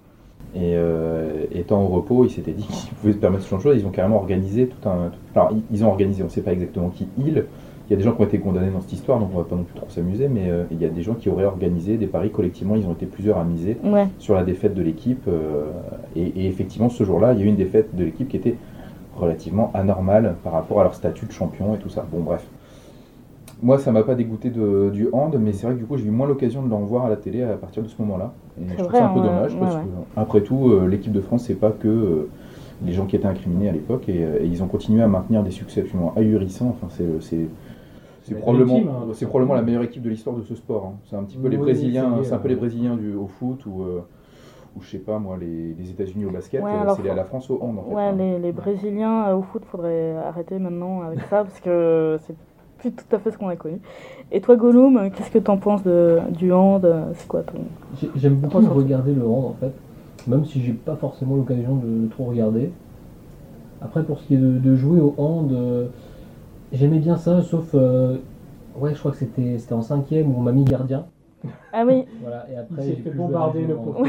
[0.56, 3.64] Et euh, étant au repos, ils s'étaient dit qu'ils pouvaient se permettre ce genre de
[3.64, 3.78] choses.
[3.78, 5.12] Ils ont carrément organisé tout un.
[5.36, 7.46] Alors, ils- ont organisé, on ne sait pas exactement qui, ils.
[7.88, 9.44] Il y a des gens qui ont été condamnés dans cette histoire, donc on va
[9.46, 11.98] pas non plus trop s'amuser, mais euh, il y a des gens qui auraient organisé
[11.98, 12.76] des paris collectivement.
[12.76, 14.06] Ils ont été plusieurs à miser Ouais.
[14.20, 15.28] sur la défaite de l'équipe.
[15.28, 15.66] euh,
[16.16, 18.56] et, et effectivement, ce jour-là, il y a eu une défaite de l'équipe qui était
[19.18, 22.06] relativement anormale par rapport à leur statut de champion et tout ça.
[22.12, 22.46] Bon, bref.
[23.62, 26.06] Moi, ça m'a pas dégoûté de- du hand, mais c'est vrai que du coup, j'ai
[26.06, 28.32] eu moins l'occasion de l'en voir à la télé à partir de ce moment-là.
[28.62, 29.82] Et je trouve ça un peu hein, dommage ouais, parce ouais.
[29.82, 32.30] que, après tout, euh, l'équipe de France, c'est pas que euh,
[32.86, 35.44] les gens qui étaient incriminés à l'époque et, euh, et ils ont continué à maintenir
[35.44, 36.70] des succès absolument ahurissants.
[36.70, 37.48] Enfin, c'est c'est-
[38.24, 40.86] c'est La probablement, hein, c'est probablement la meilleure équipe de l'histoire de ce sport.
[40.86, 40.94] hein.
[41.10, 43.84] C'est un petit peu les Brésiliens, c'est un peu les Brésiliens du, au foot ou,
[43.84, 44.02] euh,
[44.78, 46.64] ou je sais pas moi, les, les États-Unis au basket.
[46.64, 47.96] Ouais, c'est les- faut- la France au hand en fait.
[47.96, 48.16] Ouais, hein.
[48.18, 52.36] les, les Brésiliens au foot, faudrait arrêter maintenant avec ça parce que c'est
[52.80, 53.80] plus tout à fait ce qu'on a connu.
[54.32, 57.60] Et toi, Gollum, qu'est-ce que t'en penses de, du hand euh, C'est quoi ton.
[58.02, 59.72] J'ai- J'aime beaucoup regarder le hand en fait,
[60.28, 62.72] même si j'ai pas forcément l'occasion de trop regarder.
[63.82, 65.88] Après, pour ce qui est de, de jouer au hand, euh,
[66.74, 67.70] j'aimais bien ça, sauf.
[67.74, 68.18] euh,
[68.80, 71.06] ouais, je crois que c'était c'était en cinquième où on m'a mis gardien.
[71.72, 72.82] Ah oui, Voilà, et Il après.
[72.84, 74.04] s'est j'ai fait bombarder le pauvre.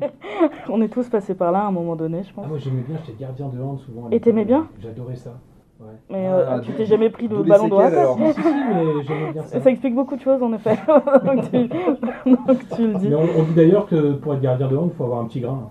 [0.68, 2.44] on est tous passés par là à un moment donné, je pense.
[2.44, 4.08] Ah, moi j'aimais bien, j'étais gardien de hand souvent.
[4.10, 4.66] Et t'aimais bien?
[4.82, 5.34] J'adorais ça.
[5.82, 5.92] Ouais.
[6.10, 7.68] Mais euh, Ah, tu d'où- t'es jamais pris les ballon.
[7.68, 9.60] Si, si, mais bien ça.
[9.60, 10.76] Ça explique beaucoup de choses en effet.
[11.24, 11.68] donc, tu,
[12.30, 13.08] donc tu le dis.
[13.08, 15.24] Mais on, on dit d'ailleurs que pour être gardien de hand, il faut avoir un
[15.26, 15.70] petit grain.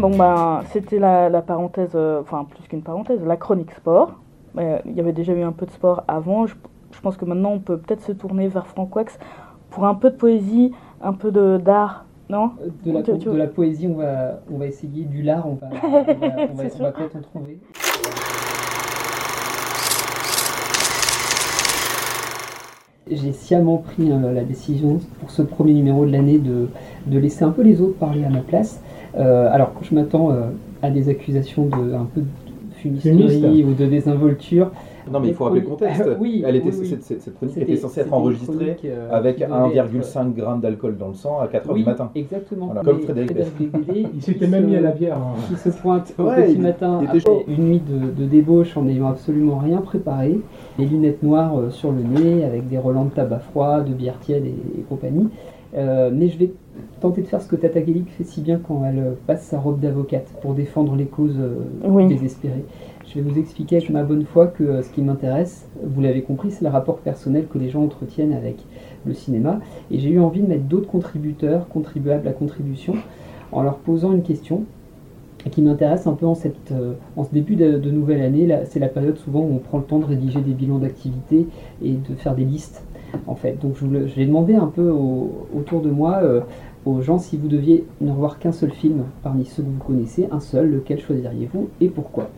[0.00, 4.12] Bon, ben, c'était la, la parenthèse, euh, enfin, plus qu'une parenthèse, la chronique sport.
[4.58, 6.46] Euh, Il y avait déjà eu un peu de sport avant.
[6.46, 6.54] Je,
[6.92, 9.18] je pense que maintenant, on peut peut-être se tourner vers Franck Wax
[9.70, 12.50] pour un peu de poésie, un peu de- d'art, non?
[12.84, 15.04] De la, Tu- po- tu- de la poésie, on va, on va essayer.
[15.04, 16.56] Du lard, on va, on va, on
[16.92, 17.58] peut-être en trouver.
[23.10, 26.68] J'ai sciemment pris euh, la décision pour ce premier numéro de l'année de,
[27.06, 28.80] de laisser un peu les autres parler à ma place.
[29.18, 30.50] Euh, alors, je m'attends euh,
[30.82, 32.26] à des accusations de un peu de
[32.74, 33.68] fumisterie Fumiste.
[33.68, 34.70] ou de désinvolture.
[35.10, 36.04] Non, mais il faut rappeler le contexte.
[36.20, 36.86] Oui, Elle était, oui, oui.
[36.86, 40.36] cette, cette- cette chronique C'était- était censée être enregistrée euh, avec qui devait être- 1,5
[40.36, 42.10] g d'alcool dans le sang à 4h Oui, du matin.
[42.14, 42.66] Exactement.
[42.66, 45.16] Voilà, comme Frédéric Bébédé, Il s'était même mis à la bière.
[45.16, 45.34] hein.
[45.48, 47.42] qui se pointe au Ouais, petit il- matin il après chaud.
[47.48, 50.38] une nuit de, de débauche en n'ayant absolument rien préparé,
[50.78, 54.44] les lunettes noires sur le nez avec des relents de tabac froid, de bière tiède
[54.46, 55.28] et, et compagnie.
[55.74, 56.52] Euh, mais je vais
[57.00, 59.58] tenter de faire ce que Tata Gelik fait si bien quand elle euh, passe sa
[59.60, 62.08] robe d'avocate pour défendre les causes euh, Oui.
[62.08, 62.64] désespérées.
[63.06, 66.50] Je vais vous expliquer avec ma bonne foi que ce qui m'intéresse, vous l'avez compris,
[66.50, 68.56] c'est le rapport personnel que les gens entretiennent avec
[69.04, 69.60] le cinéma.
[69.90, 72.94] Et j'ai eu envie de mettre d'autres contributeurs, contribuables à contribution,
[73.52, 74.62] en leur posant une question
[75.50, 76.72] qui m'intéresse un peu en, cette,
[77.16, 78.48] en ce début de, de nouvelle année.
[78.66, 81.46] C'est la période souvent où on prend le temps de rédiger des bilans d'activité
[81.82, 82.84] et de faire des listes.
[83.26, 86.40] En fait, donc je, je vais demander un peu au- autour de moi euh,
[86.86, 90.28] aux gens si vous deviez ne revoir qu'un seul film parmi ceux que vous connaissez,
[90.30, 92.28] un seul, lequel choisiriez-vous et pourquoi?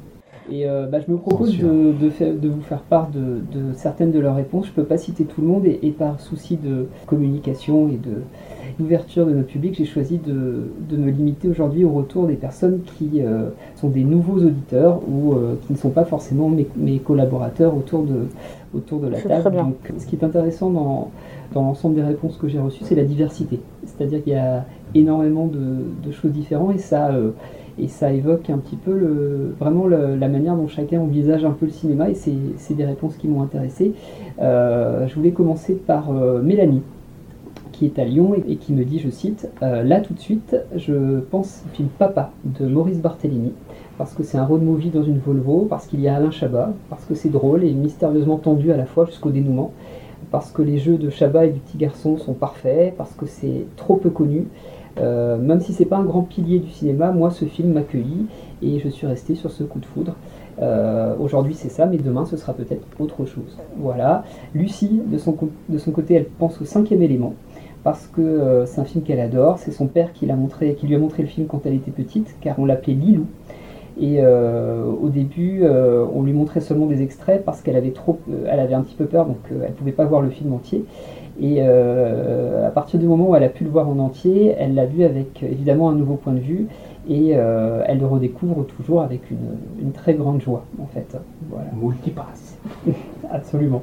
[0.51, 3.73] Et euh, bah, je me propose de, de faire- de vous faire part de, de
[3.75, 4.67] certaines de leurs réponses.
[4.67, 7.97] Je ne peux pas citer tout le monde et, et par souci de communication et
[7.97, 8.23] de
[8.79, 12.81] d'ouverture de notre public, j'ai choisi de, de me limiter aujourd'hui au retour des personnes
[12.99, 16.99] qui euh, sont des nouveaux auditeurs ou euh, qui ne sont pas forcément mes, mes
[16.99, 18.27] collaborateurs autour de,
[18.75, 19.57] autour de la table.
[19.65, 21.11] Donc, ce qui est intéressant dans,
[21.55, 23.61] dans l'ensemble des réponses que j'ai reçues, c'est la diversité.
[23.87, 25.59] C'est-à-dire qu'il y a énormément de,
[26.07, 27.31] de choses différentes et ça, euh,
[27.79, 31.53] et ça évoque un petit peu le, vraiment le- la manière dont chacun envisage un
[31.53, 33.93] peu le cinéma et c'est des réponses qui m'ont intéressé.
[34.39, 36.83] Je voulais commencer par Mélanie
[37.87, 41.21] est à Lyon et, qui me dit, je cite, Euh, Là tout de suite, je
[41.21, 43.53] pense au film Papa de Maurice Barthélémy,
[43.99, 46.73] parce que c'est un road movie dans une Volvo, parce qu'il y a Alain Chabat,
[46.91, 49.73] parce que c'est drôle et mystérieusement tendu à la fois jusqu'au dénouement,
[50.31, 53.67] parce que les jeux de Chabat et du petit garçon sont parfaits, parce que c'est
[53.77, 54.47] trop peu connu.
[55.01, 58.27] Euh, même si c'est pas un grand pilier du cinéma, moi ce film m'accueillit
[58.61, 60.15] et je suis resté sur ce coup de foudre.
[60.61, 63.57] Euh, Aujourd'hui c'est ça, mais demain ce sera peut-être autre chose.
[63.79, 64.23] Voilà.
[64.55, 65.35] Lucie, de son,
[65.71, 67.33] de son côté, elle pense au cinquième élément
[67.85, 69.59] parce que euh, c'est un film qu'elle adore.
[69.59, 71.91] C'est son père qui, l'a montré, qui lui a montré le film quand elle était
[71.91, 73.27] petite, car on l'appelait Lilou.
[74.01, 78.19] Et euh, au début, euh, on lui montrait seulement des extraits parce qu'elle avait trop,
[78.47, 80.85] elle avait un petit peu peur, donc elle pouvait pas voir le film entier.
[81.41, 84.87] Et à partir du moment où elle a pu le voir en entier, elle l'a
[84.87, 86.69] vu avec évidemment un nouveau point de vue
[87.09, 91.17] et elle le redécouvre toujours avec une, une très grande joie en fait.
[91.51, 91.67] Voilà.
[91.75, 92.59] Multipass.
[93.31, 93.83] Absolument.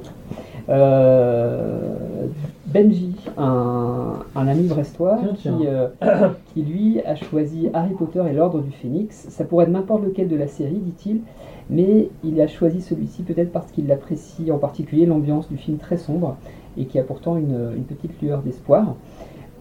[0.70, 2.26] Euh,
[2.66, 5.58] Benji, un, un ami brestois, Tiens, qui, tiens.
[6.02, 9.26] euh, qui lui a choisi Harry Potter et l'Ordre du Phénix.
[9.28, 11.22] Ça pourrait être n'importe lequel de la série, dit-il,
[11.68, 15.96] mais il a choisi celui-ci peut-être parce qu'il apprécie en particulier l'ambiance du film très
[15.96, 16.36] sombre
[16.78, 18.94] et qui a pourtant une, une petite lueur d'espoir.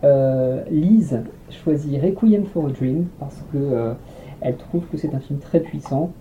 [0.04, 1.20] Euh, Lise
[1.50, 3.94] choisit Requiem for a Dream parce que euh,
[4.42, 6.12] elle trouve que c'est un film très puissant.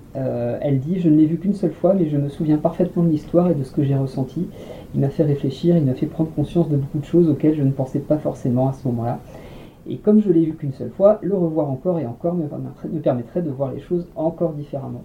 [0.61, 3.09] Elle dit Je ne l'ai vu qu'une seule fois, mais je me souviens parfaitement de
[3.09, 4.48] l'histoire et de ce que j'ai ressenti.
[4.94, 7.62] Il m'a fait réfléchir, il m'a fait prendre conscience de beaucoup de choses auxquelles je
[7.62, 9.20] ne pensais pas forcément à ce moment-là.
[9.88, 12.88] Et comme je l'ai vu qu'une seule fois, le revoir encore et encore me permettrait,
[12.88, 15.03] me permettrait de voir les choses encore différemment.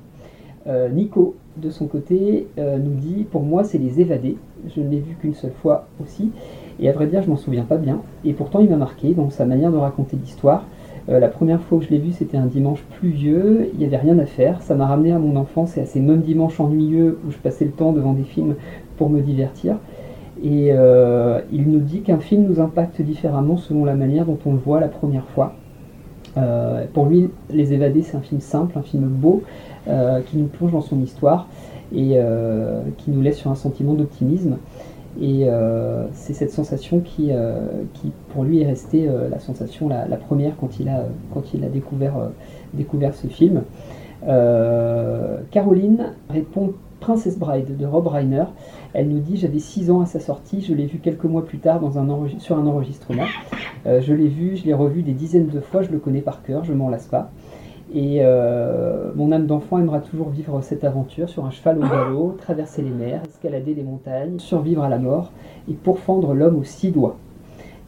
[0.65, 4.38] Euh, Nico, de son côté, euh, nous dit Pour moi, c'est Les Évadés.
[4.74, 6.32] Je ne l'ai vu qu'une seule fois aussi.
[6.80, 8.02] Et à vrai dire, je m'en souviens pas bien.
[8.24, 10.65] Et pourtant, il m'a marqué dans sa manière de raconter l'histoire.
[11.10, 13.98] Euh, la première fois que je l'ai vu, c'était un dimanche pluvieux, il n'y avait
[13.98, 14.62] rien à faire.
[14.62, 17.66] Ça m'a ramené à mon enfance et à ces mêmes dimanches ennuyeux où je passais
[17.66, 18.56] le temps devant des films
[18.98, 19.78] pour me divertir.
[20.44, 24.54] Et euh, il nous dit qu'un film nous impacte différemment selon la manière dont on
[24.54, 25.54] le voit la première fois.
[26.38, 29.44] Euh, pour lui, Les Évadés, c'est un film simple, un film beau,
[30.28, 31.48] qui nous plonge dans son histoire
[31.94, 32.18] et
[32.98, 34.58] qui nous laisse sur un sentiment d'optimisme.
[35.21, 39.88] Et euh, c'est cette sensation qui, euh, qui, pour lui, est restée euh, la sensation
[39.88, 42.13] la, première quand il a, quand il a découvert,
[42.73, 43.63] découvert ce film.
[45.52, 48.45] Caroline répond Princess Bride de Rob Reiner.
[48.93, 51.60] Elle nous dit J'avais 6 ans à sa sortie, je l'ai vu quelques mois plus
[51.60, 52.08] tard dans un
[52.39, 53.26] sur un enregistrement.
[53.86, 56.63] Je l'ai vu, je l'ai revu des dizaines de fois, je le connais par cœur,
[56.63, 57.32] je m'en lasse pas.
[57.95, 62.32] Et euh, mon âme d'enfant aimera toujours vivre cette aventure sur un cheval au galop,
[62.39, 65.32] traverser les mers, escalader les montagnes, survivre à la mort
[65.69, 67.17] et pourfendre l'homme aux six doigts.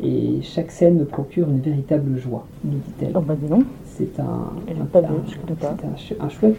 [0.03, 3.13] Et chaque scène me procure une véritable joie, nous dit-elle.
[3.15, 3.63] Oh bah dis donc.
[3.85, 4.51] C'est un,
[6.19, 6.57] un- chouette,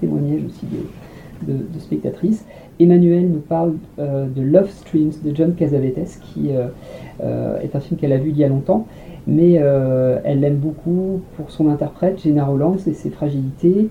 [0.00, 2.46] témoignage aussi de, de, de spectatrices.
[2.78, 7.98] Emmanuel nous parle euh, de Love Streams de John Casavetes, qui euh, est un film
[7.98, 8.86] qu'elle a vu il y a longtemps,
[9.26, 13.88] mais euh, elle l'aime beaucoup pour son interprète, Jenna Rollins, et ses fragilités,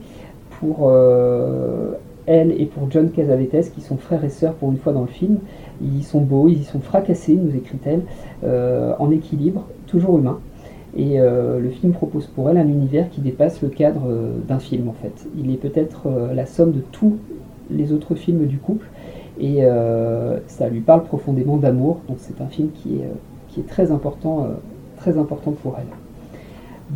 [0.60, 1.94] pour euh,
[2.26, 5.08] elle et pour John Casavetes, qui sont frères et sœurs pour une fois dans le
[5.08, 5.38] film.
[5.82, 8.02] Ils sont beaux, ils y sont fracassés, nous écrit-elle,
[8.44, 10.40] euh, en équilibre, toujours humain.
[10.98, 14.02] Et le film propose pour elle un univers qui dépasse le cadre
[14.46, 15.26] d'un film en fait.
[15.38, 17.16] Il est peut-être la somme de tous
[17.70, 18.88] les autres films du couple
[19.40, 19.62] et
[20.48, 22.02] ça lui parle profondément d'amour.
[22.10, 23.08] Donc c'est un film qui est,
[23.48, 24.50] qui est très important,
[25.02, 25.88] très important pour elle.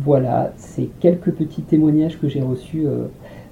[0.04, 3.06] Voilà, c'est quelques petits témoignages que j'ai reçus euh,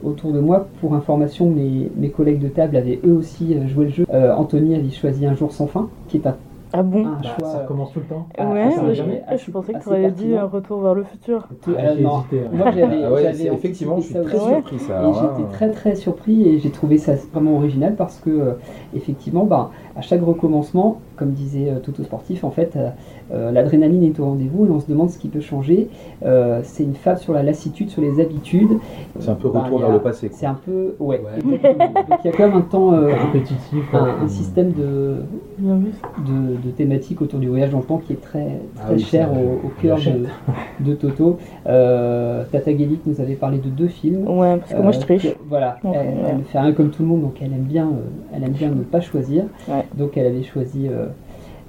[0.04, 0.66] autour de moi.
[0.80, 4.06] Pour information, mes, mes collègues de table avaient eux aussi euh, joué le jeu.
[4.12, 6.36] Euh, Anthony avait choisi Un jour sans fin, qui est un,
[6.74, 7.48] Ah bon un Bah, choix.
[7.48, 8.26] ça recommence tout le temps.
[8.36, 9.22] ah, Ouais, assez- mais jamais.
[9.32, 11.48] je, je pensais que assez tu aurais dit un retour vers le futur.
[11.50, 12.18] Ah, euh, j'ai non.
[12.18, 12.50] hésité, hein.
[12.52, 14.52] Moi j'avais Ah ouais, j'avais effectivement, je suis très ça aussi.
[14.54, 14.98] surpris ça.
[15.00, 18.52] Et là, j'étais très très surpris et j'ai trouvé ça vraiment original parce que euh,
[18.94, 22.90] effectivement, bah, à chaque recommencement, comme disait euh, Toto Sportif, en fait, euh,
[23.32, 25.88] euh, l'adrénaline est au rendez-vous et on se demande ce qui peut changer.
[26.24, 28.78] Euh, c'est une fable sur la lassitude, sur les habitudes.
[29.20, 30.30] C'est un peu Bah, retour vers le passé.
[30.32, 31.20] C'est un peu, ouais.
[31.20, 31.54] Ouais.
[31.54, 31.94] exactement.
[32.08, 33.84] Donc il y a quand même un temps, euh, Répétitif.
[33.94, 34.10] un, ouais.
[34.24, 35.16] un système de,
[35.58, 39.00] de, de thématique autour du voyage dans le temps qui est très, Ah très oui,
[39.02, 41.38] cher au, cœur de, de Toto.
[41.66, 44.28] Euh, Tata Guélic nous avait parlé de deux films.
[44.28, 45.22] Ouais, parce que moi je triche.
[45.22, 46.14] que- voilà, Donc, elle, ouais.
[46.38, 48.68] elle fait rien comme tout le monde, donc elle aime bien, euh, elle aime bien
[48.68, 49.44] ne pas choisir.
[49.68, 49.84] Ouais.
[49.96, 51.06] Donc elle avait choisi euh,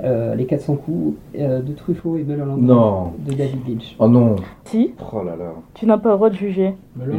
[0.04, 3.14] euh, Les 400 coups euh, de Truffaut et Mulholland Non.
[3.26, 3.96] de David Lynch.
[4.00, 4.36] Oh non.
[4.66, 5.54] Si, Oh là là.
[5.74, 6.74] tu n'as pas le droit de juger.
[6.96, 7.18] Mais Je, là,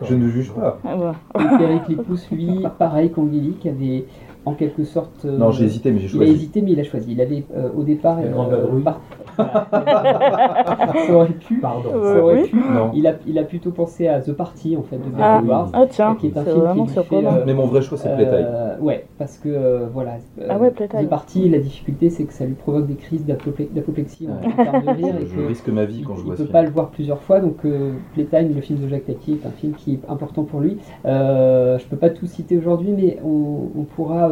[0.00, 0.78] je je ne je juge pas.
[0.84, 1.14] Ah, voilà.
[1.62, 4.04] Et lui, pareil qu'Angélique, avait
[4.44, 5.24] en quelque sorte.
[5.24, 6.32] euh, Non, j'ai hésité, mais j'ai Il a choisi.
[6.32, 7.12] hésité, mais il a choisi.
[7.12, 8.20] Il avait euh, au départ.
[8.20, 8.82] La grande vadrouille.
[8.82, 9.00] par-
[9.38, 11.54] ça aurait pu.
[11.60, 11.90] Pardon.
[11.94, 12.48] Euh, Ça aurait oui.
[12.48, 12.56] pu.
[12.56, 12.90] Non.
[12.94, 15.84] Il a, il a plutôt pensé à The Party en fait de Ah, Ward, ah
[15.88, 18.34] tiens, qui est un c'est film qui fait, euh, Mais mon vrai choix, c'est Playtime.
[18.34, 20.16] euh, ouais, parce que euh, voilà.
[20.40, 21.06] euh, Ah ouais, Playtime.
[21.06, 25.46] The Party, la difficulté, c'est que ça lui provoque des crises d'apople- d'apoplexie Je que
[25.46, 26.68] risque ma vie il quand je ne vois peut ce pas film.
[26.68, 29.72] le voir plusieurs fois, donc euh, Playtime, le film de Jacques Tati, est un film
[29.74, 30.76] qui est important pour lui.
[31.06, 34.31] Euh, je peux pas tout citer aujourd'hui, mais on, on pourra euh,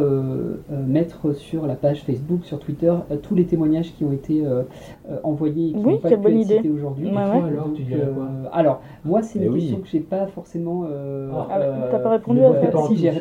[0.69, 4.63] mettre sur la page Facebook, sur Twitter, euh, tous les témoignages qui ont été euh,
[5.09, 7.07] euh, envoyés et qui Oui, n'ont pas pu bonne être cités aujourd'hui.
[7.07, 8.47] Ouais, ouais.
[8.51, 9.59] alors, euh, moi, c'est une Mais oui.
[9.61, 10.83] question que j'ai pas forcément.
[10.89, 13.11] euh, Ah, euh, t'as pas répondu à ça si, j'ai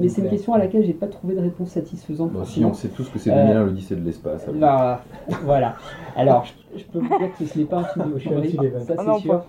[0.00, 2.32] mais c'est une question à laquelle j'ai pas trouvé de réponse satisfaisante.
[2.32, 4.46] Bon, si on sait tous que c'est Euh, 2001, l'Odyssée de l'espace.
[4.54, 5.02] Bah,
[5.44, 5.74] voilà.
[6.16, 9.02] Alors, je, je peux vous dire que ce n'est pas un film de ça Ah
[9.16, 9.42] c'est sûr.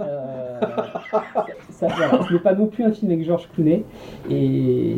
[0.00, 0.60] Euh,
[1.70, 3.84] ça, voilà, ce n'est pas non plus un film avec George Clooney.
[4.30, 4.96] Et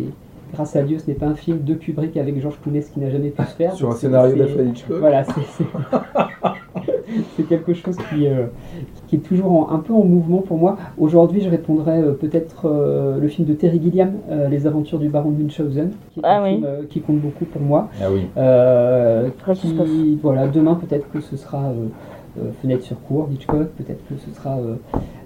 [0.52, 3.00] grâce à Dieu, ce n'est pas un film de Kubrick avec George Clooney, ce qui
[3.00, 3.72] n'a jamais pu se faire.
[3.74, 4.98] Sur un scénario d'Alfred Hitchcock.
[4.98, 5.24] Voilà,
[7.36, 8.46] c'est- quelque chose qui, euh,
[9.08, 10.76] qui est toujours en- un peu en mouvement pour moi.
[10.98, 15.08] Aujourd'hui, je répondrais euh, peut-être euh, le film de Terry Gilliam, euh, Les aventures du
[15.08, 16.50] baron de Munchausen, qui est Ah un oui.
[16.54, 17.88] film euh, qui compte beaucoup pour moi.
[18.00, 18.26] Ah oui.
[18.36, 21.86] Euh, qui, voilà, demain peut-être que ce sera euh,
[22.40, 24.76] euh, Fenêtre sur cour d'Hitchcock, peut-être que ce sera euh,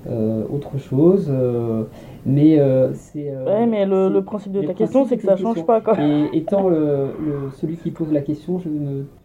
[0.08, 1.82] euh, autre chose, euh,
[2.26, 3.30] mais euh, c'est.
[3.30, 5.64] euh, Ouais, mais le, principe de ta question, c'est que ça change question.
[5.64, 5.94] pas, quoi.
[6.00, 6.76] Et étant le,
[7.20, 8.68] le- celui qui pose la question, je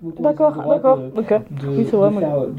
[0.01, 1.29] m'autorise D'accord, d'accord, ok.
[1.61, 2.53] de, Oui, c'est vrai, de moi, faire- de-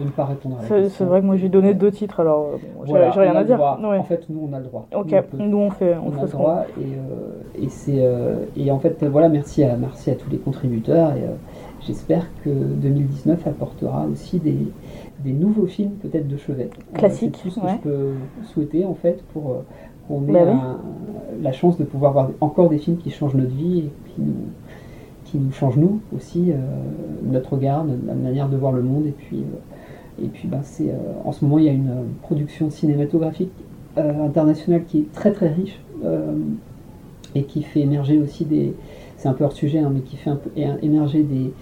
[0.00, 2.46] de ne pas répondre à la C'est vrai que moi j'ai donné deux titres, alors
[2.46, 3.58] euh, bon, j'ai Voilà, j'ai rien à dire.
[3.60, 3.98] Ouais.
[3.98, 4.86] En fait, nous, on a le droit.
[4.94, 7.62] Ok, Nous, on peut- nous on fait, on on a fait ce droit et, euh,
[7.64, 8.02] et c'est
[8.56, 11.22] et en fait voilà merci à merci à tous les contributeurs et
[11.80, 14.56] j'espère que 2019 apportera aussi des,
[15.24, 17.72] des nouveaux films peut-être de chevet Euh, Classiques, c'est tout ce que ouais.
[17.82, 18.10] je peux
[18.52, 19.54] souhaiter en fait pour euh,
[20.08, 20.52] qu'on ait Bah oui.
[20.52, 20.78] un-
[21.42, 24.34] la chance de pouvoir voir encore des films qui changent notre vie et qui nous
[25.24, 26.56] qui nous changent nous aussi euh,
[27.24, 30.90] notre regard notre, manière de voir le monde et puis euh, et puis ben, c'est
[30.90, 31.90] euh, en ce moment il y a une
[32.22, 33.50] production cinématographique
[33.96, 35.78] internationale qui est très très riche
[37.34, 38.74] et qui fait émerger aussi des
[39.16, 40.50] c'est un peu hors sujet hein, mais qui fait un peu
[40.82, 41.52] émerger des,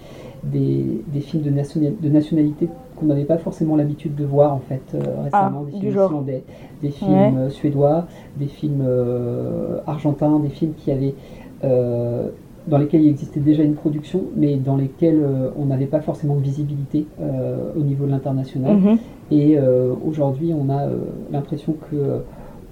[0.43, 2.67] des, des films de, de nationalité
[3.01, 6.03] qu'on n'avait pas forcément l'habitude de voir en fait euh, récemment Ah, des du films
[6.03, 6.43] islandais
[6.81, 7.33] des films Ouais.
[7.37, 8.05] euh, suédois
[8.37, 11.15] des films euh, argentins des films qui avaient
[11.63, 12.29] euh,
[12.67, 16.35] dans lesquels il existait déjà une production, mais dans lesquels euh, on n'avait pas forcément
[16.35, 18.77] de visibilité euh, au niveau de l'international.
[18.77, 18.97] Mhm.
[19.31, 20.97] Et euh, aujourd'hui, on a euh,
[21.31, 22.19] l'impression que euh,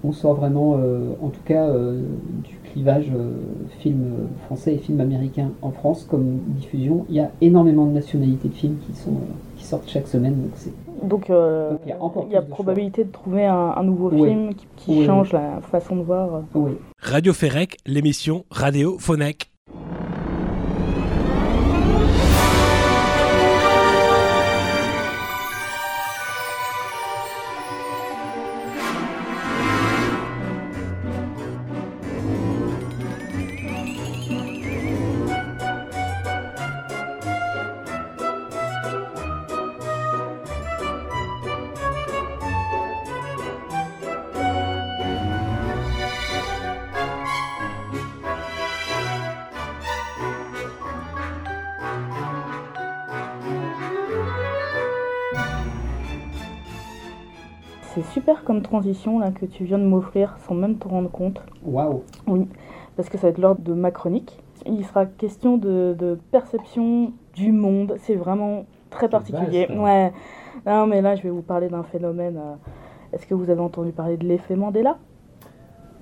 [0.03, 2.01] on sort vraiment, euh, en tout cas, euh,
[2.43, 3.31] du clivage euh,
[3.79, 4.03] film
[4.45, 7.05] français et film américain en France comme diffusion.
[7.09, 10.51] Il y a énormément de nationalités de films qui sont euh, sortent chaque semaine, donc
[10.55, 10.71] c'est
[11.07, 13.45] Donc euh, Donc, il y a encore il y a plus de probabilité de trouver
[13.45, 14.27] un, un nouveau Oui.
[14.29, 16.41] film qui, qui Oui, change la façon de voir.
[16.55, 16.71] oui.
[17.01, 19.49] Radio Ferrec, l'émission Radio Phonec.
[58.01, 61.41] C'est super comme transition là que tu viens de m'offrir sans même te rendre compte.
[61.65, 62.03] Waouh.
[62.95, 64.41] parce que ça va être l'ordre de ma chronique.
[64.65, 67.95] Il sera question de, de perception du monde.
[67.99, 69.65] C'est vraiment très particulier.
[69.67, 69.79] vaste.
[69.79, 70.11] Ouais.
[70.65, 72.37] Non, mais là, je vais vous parler d'un phénomène.
[72.37, 72.55] euh,
[73.13, 74.97] Est-ce que vous avez entendu parler de l'effet Mandela?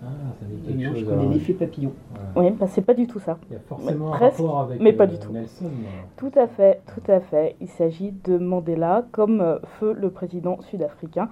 [0.04, 0.08] Ah,
[0.39, 1.04] ça me dit je chose.
[1.06, 1.34] connais alors.
[1.34, 1.91] l'effet papillon.
[2.36, 2.50] Ouais.
[2.50, 3.38] Oui, bah, c'est pas du tout ça.
[3.50, 5.32] Il y a forcément un presque, rapport avec mais pas euh, du tout.
[5.32, 5.66] Nelson.
[5.66, 5.88] mais-
[6.18, 7.56] Tout à fait, tout à fait.
[7.62, 11.30] Il s'agit de Mandela comme euh, feu le président sud-africain.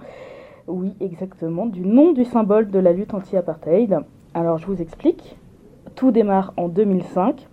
[0.68, 4.00] Oui, exactement, du nom du symbole de la lutte anti-apartheid.
[4.34, 5.36] Alors, je vous explique.
[5.94, 7.46] Tout démarre en 2005,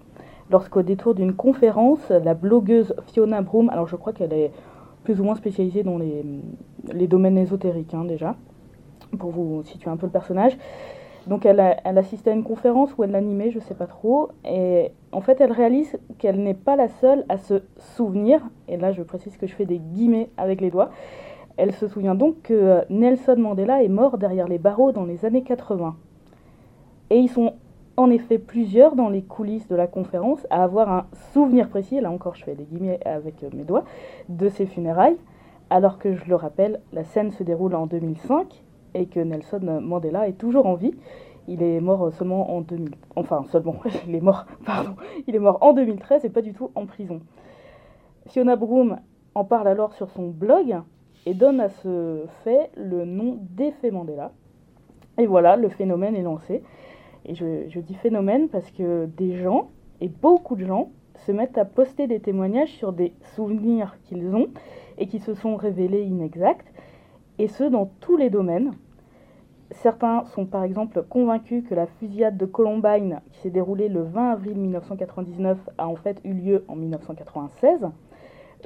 [0.49, 4.51] lorsqu'au détour d'une conférence, la blogueuse Fiona Broom, alors je crois qu'elle est
[5.03, 8.35] plus ou moins spécialisée dans les, domaines ésotériques hein, déjà,
[9.19, 10.57] pour vous situer un peu le personnage.
[11.27, 14.29] Donc elle, a- elle assistait à une conférence où elle l'animait, je sais pas trop,
[14.43, 18.91] et en fait elle réalise qu'elle n'est pas la seule à se souvenir, et là
[18.91, 20.89] je précise que je fais des guillemets avec les doigts,
[21.57, 25.25] elle se souvient donc que euh, Nelson Mandela est mort derrière les barreaux dans les
[25.25, 25.95] années 80.
[27.09, 27.53] Et ils sont
[27.95, 32.09] en effet plusieurs dans les coulisses de la conférence à avoir un souvenir précis, là
[32.09, 33.83] encore je fais des guillemets avec euh, mes doigts,
[34.29, 35.17] de ses funérailles,
[35.69, 38.63] alors que je le rappelle, la scène se déroule en 2005
[38.95, 40.93] et que Nelson Mandela est toujours en vie.
[41.47, 42.91] Il est mort seulement en 2000.
[43.15, 43.75] Enfin, seulement,
[44.07, 44.95] il est mort, pardon.
[45.27, 47.19] Il est mort en 2013 et pas du tout en prison.
[48.27, 48.97] Fiona Broom
[49.35, 50.77] en parle alors sur son blog
[51.25, 54.31] et donne à ce fait le nom d'effet Mandela.
[55.17, 56.63] Et voilà, le phénomène est lancé.
[57.25, 59.69] Et je, je, dis phénomène parce que des gens,
[60.01, 60.89] et beaucoup de gens,
[61.25, 64.47] se mettent à poster des témoignages sur des souvenirs qu'ils ont
[64.97, 66.71] et qui se sont révélés inexacts,
[67.39, 68.71] et ce dans tous les domaines.
[69.71, 74.31] Certains sont par exemple convaincus que la fusillade de Columbine, qui s'est déroulée le 20
[74.31, 77.87] avril 1999, a en fait eu lieu en 1996.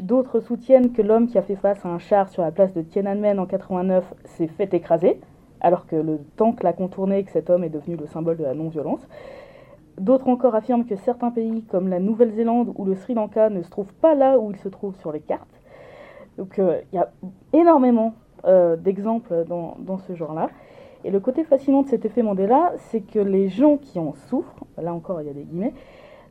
[0.02, 2.82] D'autres soutiennent que l'homme qui a fait face à un char sur la place de
[2.82, 5.20] Tiananmen en 89 s'est fait écraser,
[5.60, 8.44] alors que le tank l'a contourné et que cet homme est devenu le symbole de
[8.44, 9.08] la non-violence.
[10.00, 13.70] D'autres encore affirment que certains pays comme la Nouvelle-Zélande ou le Sri Lanka ne se
[13.72, 15.60] trouvent pas là où ils se trouvent sur les cartes.
[16.38, 17.12] Donc euh, il y a
[17.52, 18.14] énormément
[18.46, 20.50] euh, d'exemples dans, dans, ce genre-là.
[21.04, 24.66] Et le côté fascinant de cet effet Mandela, c'est que les gens qui en souffrent,
[24.78, 25.74] là encore il y a des guillemets,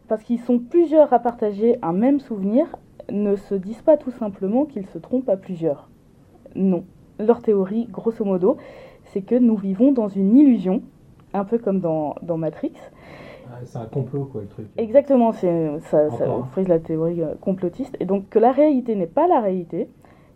[0.07, 2.69] parce qu'ils sont plusieurs à partager un même souvenir,
[3.11, 5.89] ne se disent pas tout simplement qu'ils se trompent à plusieurs.
[6.55, 6.85] Non.
[7.19, 8.57] Leur théorie, grosso modo,
[9.05, 10.83] c'est que nous vivons dans une illusion,
[11.33, 12.73] un peu comme dans, dans Matrix.
[13.49, 14.67] Ah, c'est un complot, quoi, le truc.
[14.77, 17.97] Exactement, c'est, ça, ça frise la théorie euh, complotiste.
[18.01, 19.89] Et donc que la réalité n'est pas la réalité,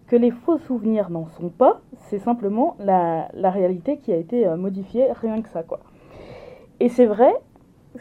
[0.07, 4.47] que les faux souvenirs n'en sont pas, c'est simplement la, la, réalité qui a été
[4.47, 5.81] euh, modifiée, rien que ça, quoi.
[6.79, 7.33] Et c'est vrai,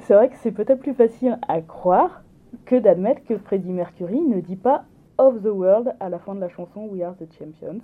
[0.00, 2.22] c'est vrai que c'est peut-être plus facile à croire
[2.64, 4.84] que d'admettre que Freddie Mercury ne dit pas
[5.18, 7.82] of the world à la fin de la chanson We Are the Champions,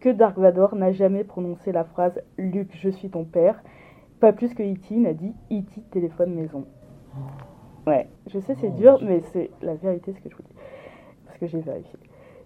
[0.00, 3.62] que Dark Vador n'a jamais prononcé la phrase Luke, je suis ton père,
[4.20, 4.96] pas plus que E.T.
[4.96, 5.82] n'a dit E.T.
[5.90, 6.66] téléphone maison.
[7.86, 10.54] Ouais, je sais c'est dur, mais c'est la vérité ce que je vous dis,
[11.24, 11.98] parce que j'ai vérifié.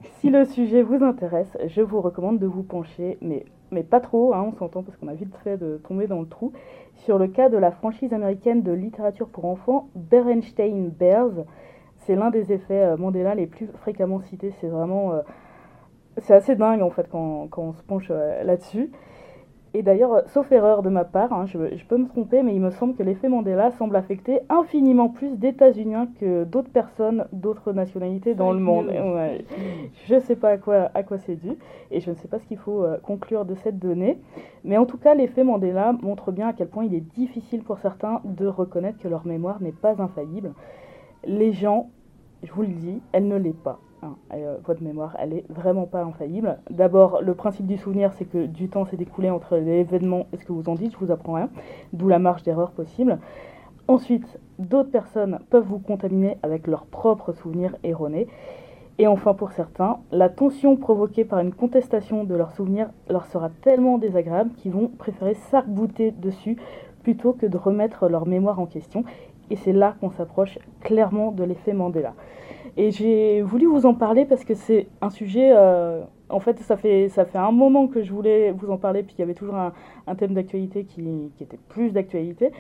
[0.03, 4.35] Si le sujet vous intéresse, je vous recommande de vous pencher, mais, mais pas trop,
[4.35, 6.53] hein, on s'entend parce qu'on a vite fait de tomber dans le trou,
[6.95, 11.45] sur le cas de la franchise américaine de littérature pour enfants Berenstein Bears.
[11.99, 14.53] C'est l'un des effets Mandela les plus fréquemment cités.
[14.61, 15.15] C'est vraiment.
[15.15, 15.23] Euh,
[16.19, 18.91] c'est assez dingue en fait quand, quand on se penche euh, là-dessus.
[19.75, 22.61] Et d'ailleurs, sauf erreur de ma part, hein, je, je, peux me tromper, mais il
[22.61, 28.35] me semble que l'effet Mandela semble affecter infiniment plus d'États-Uniens que d'autres personnes, d'autres nationalités
[28.35, 28.89] dans le monde.
[28.89, 29.47] Ouais.
[30.07, 31.53] Je ne sais pas à quoi, à quoi c'est dû,
[31.91, 34.19] et je ne sais pas ce qu'il faut euh, conclure de cette donnée.
[34.65, 37.79] Mais en tout cas, l'effet Mandela montre bien à quel point il est difficile pour
[37.79, 40.53] certains de reconnaître que leur mémoire n'est pas infaillible.
[41.25, 41.89] Les gens,
[42.43, 43.79] je vous le dis, elle ne l'est pas.
[44.33, 46.59] Euh, votre mémoire, elle est vraiment pas infaillible.
[46.71, 50.45] D'abord, le principe du souvenir, c'est que du temps s'est écoulé entre l'événement et ce
[50.45, 51.51] que vous en dites, je vous apprends rien,
[51.93, 53.19] d'où la marge d'erreur possible.
[53.87, 58.27] Ensuite, d'autres personnes peuvent vous contaminer avec leurs propres souvenirs erronés.
[58.99, 63.51] Et enfin, pour certains, la tension provoquée par une contestation de leurs souvenirs leur sera
[63.63, 66.57] tellement désagréable qu'ils vont préférer s'arc-bouter dessus
[67.03, 69.05] plutôt que de remettre leur mémoire en question.
[69.51, 72.15] Et c'est là qu'on s'approche clairement de l'effet Mandela.
[72.77, 76.77] Et j'ai voulu vous en parler parce que c'est un sujet, euh, en fait ça,
[76.77, 79.35] fait, ça fait un moment que je voulais vous en parler, puis il y avait
[79.35, 79.73] toujours un,
[80.07, 81.03] un thème d'actualité qui,
[81.37, 82.51] qui, était plus d'actualité.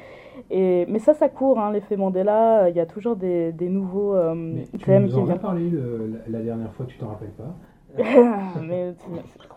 [0.50, 4.14] Et, mais ça, ça court, hein, l'effet Mandela, il y a toujours des, des nouveaux
[4.14, 5.38] euh, mais tu thèmes nous en qui as viennent.
[5.38, 7.54] parlé euh, la dernière fois, tu t'en rappelles pas
[8.62, 8.94] mais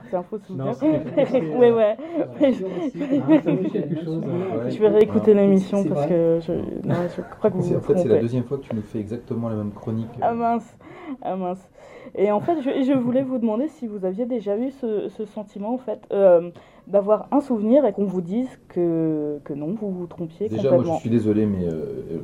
[0.09, 0.73] c'est un faux souvenir.
[0.81, 1.97] Mais ouais.
[2.37, 2.49] Ah.
[4.69, 6.53] Je vais réécouter l'émission parce que je,
[6.87, 8.99] non, je crois que vous En fait, c'est la deuxième fois que tu nous fais
[8.99, 10.09] exactement la même chronique.
[10.21, 10.75] Ah mince,
[11.21, 11.69] ah mince.
[12.15, 15.25] Et en fait, je, je voulais vous demander si vous aviez déjà eu ce, ce
[15.25, 16.51] sentiment, en fait, euh,
[16.87, 20.83] d'avoir un souvenir et qu'on vous dise que, que non, vous vous trompiez Déjà, moi,
[20.83, 22.19] je suis désolé, mais euh, euh,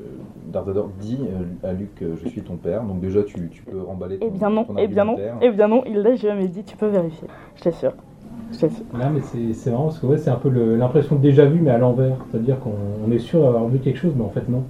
[0.52, 2.84] Darth Vader dit euh, à Luke euh, Je suis ton père.
[2.84, 5.50] Donc, déjà, tu, tu peux remballer ton, Eh bien non, ton eh bien non, eh
[5.50, 7.94] bien non, il l'a jamais dit, tu peux vérifier, je t'assure.
[8.52, 8.86] Je t'assure.
[9.00, 11.46] Là, mais c'est c'est marrant parce que ouais, c'est un peu le- l'impression de déjà
[11.46, 12.18] vu, mais à l'envers.
[12.30, 12.74] C'est-à-dire qu'on
[13.08, 14.64] on est sûr d'avoir vu quelque chose, mais en fait, non.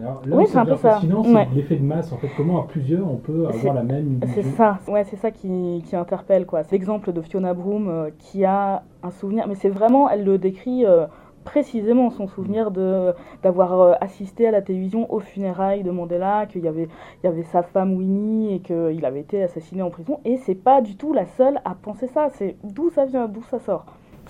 [0.00, 0.92] Alors, là Oui, c'est un peu ça.
[0.92, 1.48] fascinant, c'est Ouais.
[1.54, 2.12] l'effet de masse.
[2.12, 5.30] En fait, comment à plusieurs on peut avoir la même C'est ça, ouais, c'est ça
[5.30, 6.62] qui, qui interpelle quoi.
[6.64, 10.38] C'est l'exemple de Fiona Broom euh, qui a un souvenir, mais c'est vraiment, elle le
[10.38, 11.06] décrit euh,
[11.44, 16.62] précisément son souvenir de d'avoir euh, assisté à la télévision aux funérailles de Mandela, qu'il
[16.62, 16.88] y avait
[17.22, 20.20] il y avait sa femme Winnie et qu'il avait été assassiné en prison.
[20.24, 22.28] Et c'est pas du tout la seule à penser ça.
[22.34, 23.86] C'est d'où ça vient, d'où ça sort.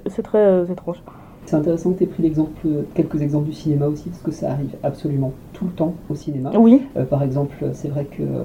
[0.06, 1.02] C'est très euh, étrange.
[1.46, 4.50] C'est intéressant que tu aies pris l'exemple, quelques exemples du cinéma aussi, parce que ça
[4.52, 6.50] arrive absolument tout le temps au cinéma.
[6.56, 8.44] Oui, Euh, par exemple, c'est vrai que euh,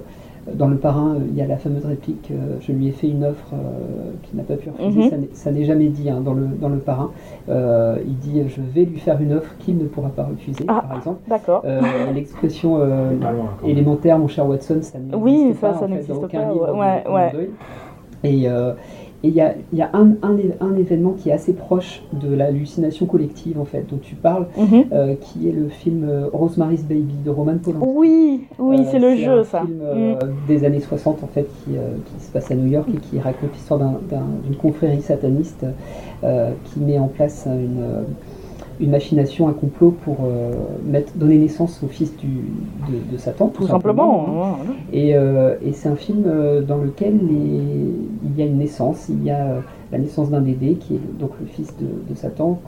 [0.55, 3.07] dans Le Parrain, euh, il y a la fameuse réplique euh, Je lui ai fait
[3.07, 5.03] une offre euh, qu'il n'a pas pu refuser.
[5.03, 5.09] Mhm.
[5.09, 7.11] Ça n'est- Ça n'est jamais dit hein, dans, le, dans Le Parrain.
[7.49, 10.83] Euh, il dit Je vais lui faire une offre qu'il ne pourra pas refuser, Ah.
[10.87, 11.19] par exemple.
[11.29, 11.61] d'accord.
[11.65, 11.79] Euh,
[12.13, 13.31] L'expression euh, pas
[13.65, 16.75] élémentaire, mon cher Watson, ça n'existe Oui, pas, ça, ça n'existe dans aucun pas, livre
[17.13, 17.49] ouais.
[18.25, 18.73] Et, euh,
[19.25, 22.33] Et il y a, y a un, un, un, événement qui est assez proche de
[22.35, 24.83] l'hallucination collective, en fait, dont tu parles, Mhm.
[24.91, 27.87] euh, qui est le film euh, Rosemary's Baby de Roman Polanski.
[27.95, 29.61] Oui, oui, Euh, c'est le un jeu, ça.
[29.61, 30.19] film euh, Mm.
[30.49, 33.53] des années 60 en fait qui, qui se passe à New York et qui raconte
[33.53, 35.65] l'histoire d'un- d'un- d'une confrérie sataniste
[36.65, 38.03] qui met en place une,
[38.79, 40.51] une machination, un complot pour euh,
[40.85, 43.47] mettre, donner naissance au fils du, de, de Satan.
[43.47, 44.25] Tout simplement.
[44.43, 44.55] hein.
[44.91, 47.93] Et, euh, et c'est un film euh, dans lequel les-
[48.25, 49.61] il y a une naissance, il y a
[49.91, 52.59] la naissance d'un bébé qui est donc le fils de, de Satan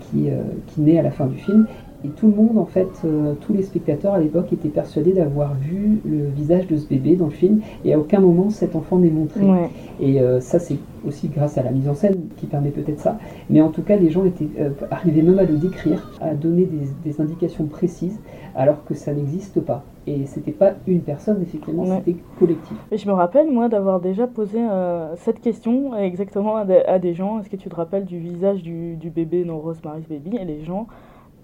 [0.00, 1.66] qui, euh, qui naît à la fin du film.
[2.04, 5.54] Et tout le monde, en fait, euh, tous les spectateurs à l'époque étaient persuadés d'avoir
[5.54, 8.98] vu le visage de ce bébé dans le film et à aucun moment cet enfant
[8.98, 9.40] n'est montré.
[9.44, 9.70] Ouais.
[10.00, 10.76] Et euh, ça, c'est
[11.06, 13.18] aussi grâce à la mise en scène qui permet peut-être ça.
[13.50, 16.64] Mais en tout cas, les gens étaient, euh, arrivaient même à le décrire, à donner
[16.64, 18.18] des, des indications précises,
[18.54, 19.84] alors que ça n'existe pas.
[20.08, 21.96] Et c'était pas une personne, effectivement, Ouais.
[22.04, 22.76] c'était collectif.
[22.92, 26.78] Et je me rappelle, moi, d'avoir déjà posé euh, cette question euh, exactement à des,
[26.86, 27.40] à des gens.
[27.40, 30.36] Est-ce que tu te rappelles du visage du, du bébé dans Rosemary's Baby?
[30.36, 30.86] Et les gens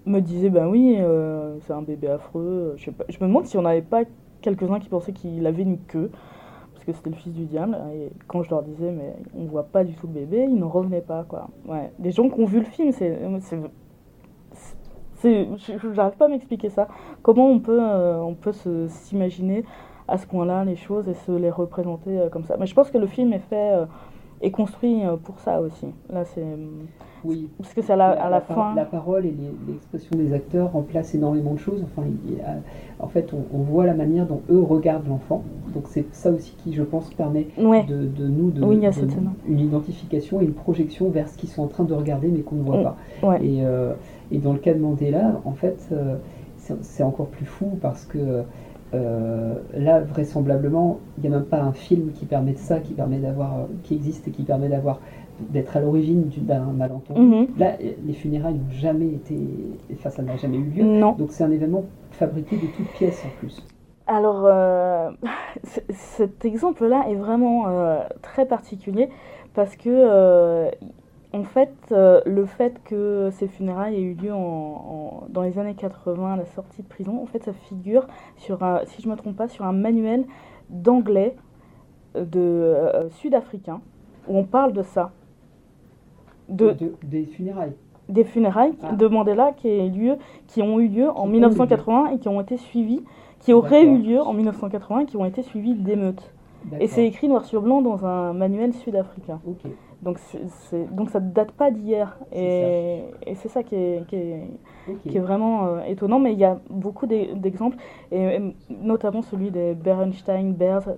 [0.05, 2.73] me disaient, ben oui, euh, c'est un bébé affreux.
[2.77, 3.03] Je, sais pas.
[3.09, 4.03] je me demande si on n'avait pas
[4.41, 6.09] quelques-uns qui pensaient qu'il avait une queue.
[6.85, 7.77] Parce que c'était le fils du diable.
[7.95, 10.67] Et quand je leur disais, mais on voit pas du tout le bébé, ils n'en
[10.67, 11.47] revenaient pas, quoi.
[11.65, 11.91] Ouais.
[11.99, 13.17] Des gens qui ont vu le film, c'est...
[15.23, 16.87] je- J'arrive pas à m'expliquer ça.
[17.21, 18.51] Comment on peut, euh, on peut
[18.89, 19.63] s'imaginer
[20.07, 22.57] à ce point-là les choses et se les représenter euh, comme ça?
[22.59, 23.85] Mais je pense que le film est fait, euh,
[24.43, 25.87] est construit euh, pour ça aussi.
[26.11, 26.43] Là, c'est
[27.23, 27.47] Oui.
[27.57, 28.75] parce que c'est à la, à la fin.
[28.75, 29.33] la parole et
[29.67, 31.81] l'expression des acteurs remplacent énormément de choses.
[31.83, 32.57] Enfin, il y a-
[32.99, 35.43] en fait, on, on voit la manière dont eux regardent l'enfant.
[35.73, 37.83] Donc c'est ça aussi qui, je pense, permet Ouais.
[37.85, 41.63] de, de nous de, Oui, de- une identification et une projection vers ce qu'ils sont
[41.63, 42.83] en train de regarder mais qu'on ne voit Mm.
[42.83, 42.95] pas.
[43.23, 43.45] Ouais.
[43.45, 43.93] Et, euh,
[44.31, 46.15] et dans le cas de Mandela, en fait, euh,
[46.57, 48.43] c'est encore plus fou parce que
[48.93, 52.93] euh, là, vraisemblablement, il n'y a même pas un film qui permet de ça, qui
[52.93, 54.99] permet d'avoir, euh, qui existe et qui permet d'avoir
[55.39, 57.19] d'être à l'origine du- d'un malentendu.
[57.19, 57.47] Mhm.
[57.57, 57.73] Là,
[58.05, 59.35] les funérailles n'ont jamais été,
[59.93, 60.83] enfin, ça n'a jamais eu lieu.
[60.83, 61.13] Non.
[61.13, 63.65] Donc c'est un événement fabriqué de toutes pièces en plus.
[64.05, 65.09] Alors, euh,
[65.89, 67.65] cet exemple-là est vraiment
[68.21, 69.09] très particulier
[69.55, 70.69] parce que,
[71.33, 75.57] en fait, euh, le fait que ces funérailles aient eu lieu en, en- dans les
[75.57, 78.05] années 80, à la sortie de prison, en fait, ça figure
[78.37, 80.25] sur un, si je ne me trompe pas, sur un manuel
[80.69, 81.35] d'anglais
[82.15, 83.81] euh, de euh, sud-africain
[84.27, 85.11] où on parle de ça,
[86.49, 87.73] de, De- des funérailles.
[88.09, 88.91] des funérailles Ah.
[88.93, 90.15] de Mandela qui, eu lieu,
[90.47, 93.01] qui ont eu lieu en ont eu 1980 et qui ont été suivis,
[93.39, 96.31] qui auraient eu lieu en 1980 et qui ont été suivis d'émeutes.
[96.79, 99.39] Et c'est écrit noir sur blanc dans un manuel sud-africain.
[100.03, 102.17] Donc, c'est- donc ça ne date pas d'hier.
[102.33, 103.03] Et,
[103.35, 104.43] c'est ça qui est, qui est,
[104.89, 104.95] Ok.
[105.07, 106.19] qui est vraiment euh, étonnant.
[106.19, 107.77] Mais il y a beaucoup d'e- d'exemples,
[108.11, 110.89] et, et notamment celui des Berenstein Bears.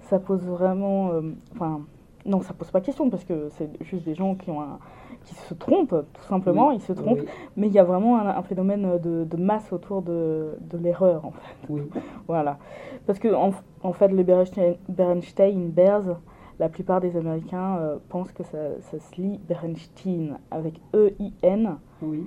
[0.00, 1.10] Ça pose vraiment.
[1.12, 1.20] euh,
[1.54, 1.80] Enfin,
[2.26, 4.78] non, ça pose pas question parce que c'est juste des gens qui, ont un-
[5.24, 6.68] qui se trompent, tout simplement.
[6.68, 7.20] Oui, Ils se trompent.
[7.20, 10.76] oui, Mais il y a vraiment un, un phénomène de, de masse autour de, de
[10.78, 11.56] l'erreur, en fait.
[11.68, 11.82] oui.
[12.28, 12.58] Voilà.
[13.06, 13.50] Parce que, en,
[13.82, 16.18] en fait, les Berenstein, Berenstein Bears,
[16.60, 22.26] la plupart des Américains euh, pensent que ça, ça se lit Berenstein avec E-I-N, oui.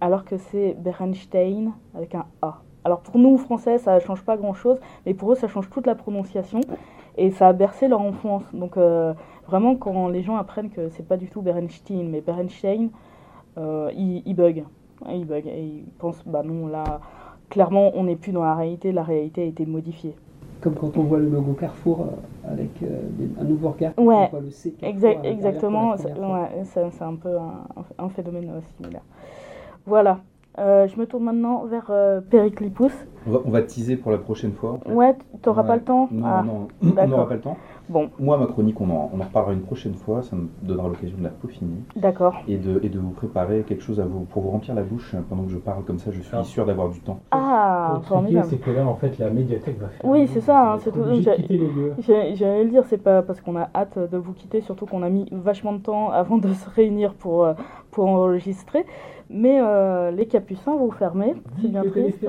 [0.00, 2.60] alors que c'est Berenstein avec un A.
[2.82, 5.86] Alors pour nous, Français, ça ne change pas grand-chose, mais pour eux, ça change toute
[5.86, 6.60] la prononciation.
[7.16, 8.42] Et ça a bercé leur enfance.
[8.52, 9.14] Donc euh,
[9.46, 12.90] vraiment, quand les gens apprennent que c'est pas du tout Berenstein, mais Berenstein,
[13.58, 14.64] euh, ils, ils bug.
[15.08, 15.46] Ils bug.
[15.46, 17.00] Et ils pensent, bah non, là,
[17.48, 20.16] clairement, on n'est plus dans la réalité, la réalité a été modifiée.
[20.60, 23.00] Comme quand on voit le logo Carrefour euh, avec euh,
[23.40, 24.26] un nouveau regard, Ouais.
[24.26, 27.64] on voit le C exactement, c'est ouais, un peu un,
[28.04, 29.02] un phénomène euh, similaire.
[29.86, 30.18] Voilà,
[30.58, 32.92] Euh, je me tourne maintenant vers euh, Périclipus.
[33.28, 34.72] On va, on va teaser pour la prochaine fois.
[34.72, 34.92] en fait.
[34.92, 35.68] Ouais, t'auras Ouais.
[35.68, 36.08] pas le temps?
[36.10, 37.56] Non, Ah, non, on n'aura pas le temps.
[37.88, 40.22] Bon, Moi, ma chronique, on en, on en reparlera une prochaine fois.
[40.22, 42.34] Ça me donnera l'occasion de la peaufiner d'accord.
[42.46, 45.14] et de, et de vous préparer quelque chose à vous, pour vous remplir la bouche
[45.28, 45.84] pendant que je parle.
[45.84, 46.44] Comme ça, je suis Ah.
[46.44, 47.20] sûr d'avoir du temps.
[47.30, 48.46] Ah, formidable.
[48.50, 50.04] c'est que là, en fait, la médiathèque va faire.
[50.10, 51.02] Oui, c'est ça, hein, c'est tout.
[52.00, 55.08] J'allais le dire, c'est pas parce qu'on a hâte de vous quitter, surtout qu'on a
[55.08, 57.54] mis vachement de temps avant de se réunir pour, euh,
[57.90, 58.84] pour enregistrer.
[59.30, 62.26] Mais euh, les capucins, vous fermez, c'est bien triste.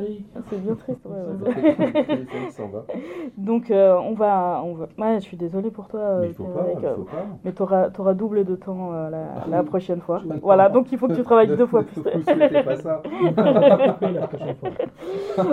[0.49, 2.25] C'est bien triste, ouais, ouais.
[3.37, 4.87] Donc euh, on va, on va.
[4.97, 6.17] Ouais, je suis désolée pour toi.
[6.21, 7.25] Mais faut pas, euh, faut pas.
[7.45, 9.65] Mais tu auras, double de temps euh, la, Ah la oui.
[9.65, 10.19] prochaine fois.
[10.19, 10.27] Je.
[10.41, 12.01] Voilà, donc il faut que tu travailles deux fois plus.
[12.01, 14.69] Pas ça On va pas couper la prochaine fois.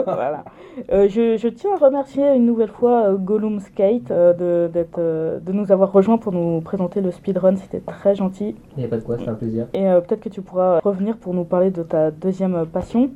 [0.05, 0.45] voilà.
[0.93, 4.99] Euh, je, je tiens à remercier une nouvelle fois euh, Gollum Skate euh, de, d'être,
[4.99, 7.57] euh, de nous avoir rejoints pour nous présenter le speedrun.
[7.57, 8.57] C'était très gentil.
[8.77, 9.69] Il n'y a pas de quoi, c'est un plaisir.
[9.75, 13.11] Et euh, peut-être que tu pourras revenir pour nous parler de ta deuxième passion,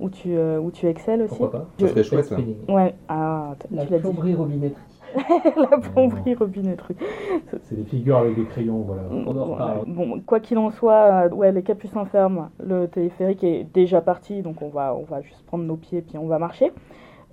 [0.00, 1.36] où tu, euh, où tu excelles aussi.
[1.36, 2.24] Pourquoi pas Ça serait Je- chouette.
[2.24, 2.56] Spinning.
[2.68, 4.80] Ouais, ah, La tu plomberie robinetterie.
[5.56, 6.96] la plomberie, robinet, truc.
[7.62, 9.02] C'est des figures avec des crayons, voilà.
[9.12, 12.48] On en Bon, quoi qu'il en soit, euh, ouais, les capucins ferment.
[12.58, 16.18] Le téléphérique est déjà parti, donc on va, on va juste prendre nos pieds puis
[16.18, 16.72] on va marcher.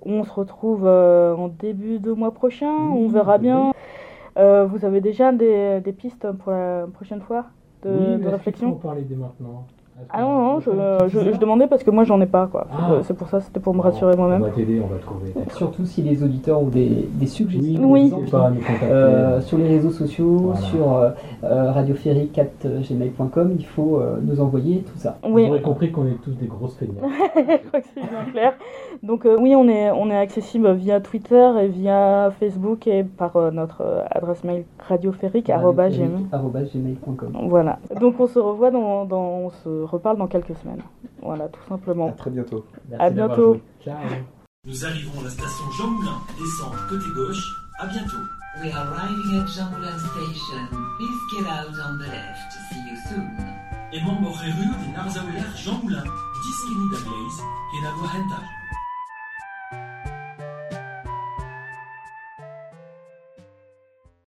[0.06, 3.42] On se retrouve euh, en début de mois prochain, on Oui, verra oui.
[3.42, 3.72] bien.
[4.38, 7.46] Euh, vous avez déjà des, des pistes pour la prochaine fois
[7.82, 8.68] de, Oui, de réflexion?
[8.68, 9.64] en parler dès maintenant?
[10.10, 10.70] Ah non, non, on je,
[11.32, 12.66] je, demandais parce que moi j'en ai pas quoi.
[12.72, 12.92] Ah.
[13.02, 14.42] C'est pour ça, c'était pour me rassurer On moi-même.
[14.42, 15.32] va t'aider, on va trouver.
[15.56, 17.82] Surtout si les auditeurs ont des, des suggestions.
[17.90, 18.04] Oui.
[18.10, 18.86] N'hésitez pas à nous contacter.
[18.86, 20.60] Euh, sur les réseaux sociaux, Voilà.
[20.60, 21.10] sur euh,
[21.44, 25.18] euh, radioferric.gmail.com, il faut euh, nous envoyer tout ça.
[25.28, 26.94] Oui, Vous aurez compris qu'on est tous des grosses feignants.
[27.36, 28.52] je crois que c'est bien clair.
[29.02, 33.36] Donc euh, oui, on est, on est accessible via Twitter et via Facebook et par
[33.36, 36.26] euh, notre euh, adresse mail radioferrique.gmail.
[36.32, 37.32] arobase gmail.com.
[37.48, 37.78] Voilà.
[38.00, 40.82] Donc on se revoit dans, dans- on se reparle dans quelques semaines.
[41.22, 42.10] Voilà, tout À simplement.
[42.12, 42.64] très bientôt.
[42.88, 43.60] Merci À bientôt.
[43.84, 43.96] Ciao.
[44.66, 47.44] Nous arrivons à la station Jean Moulin, descente côté gauche.
[47.78, 48.18] À bientôt.
[48.62, 50.62] We are arriving at Jean Moulin Station.
[50.98, 52.52] Please get out on the left.
[52.70, 53.28] See you soon.
[53.92, 56.04] Emon Borreru de Narzauler Jean Moulin,
[56.44, 58.44] Diskini da Glaze, Kenagua Hentai.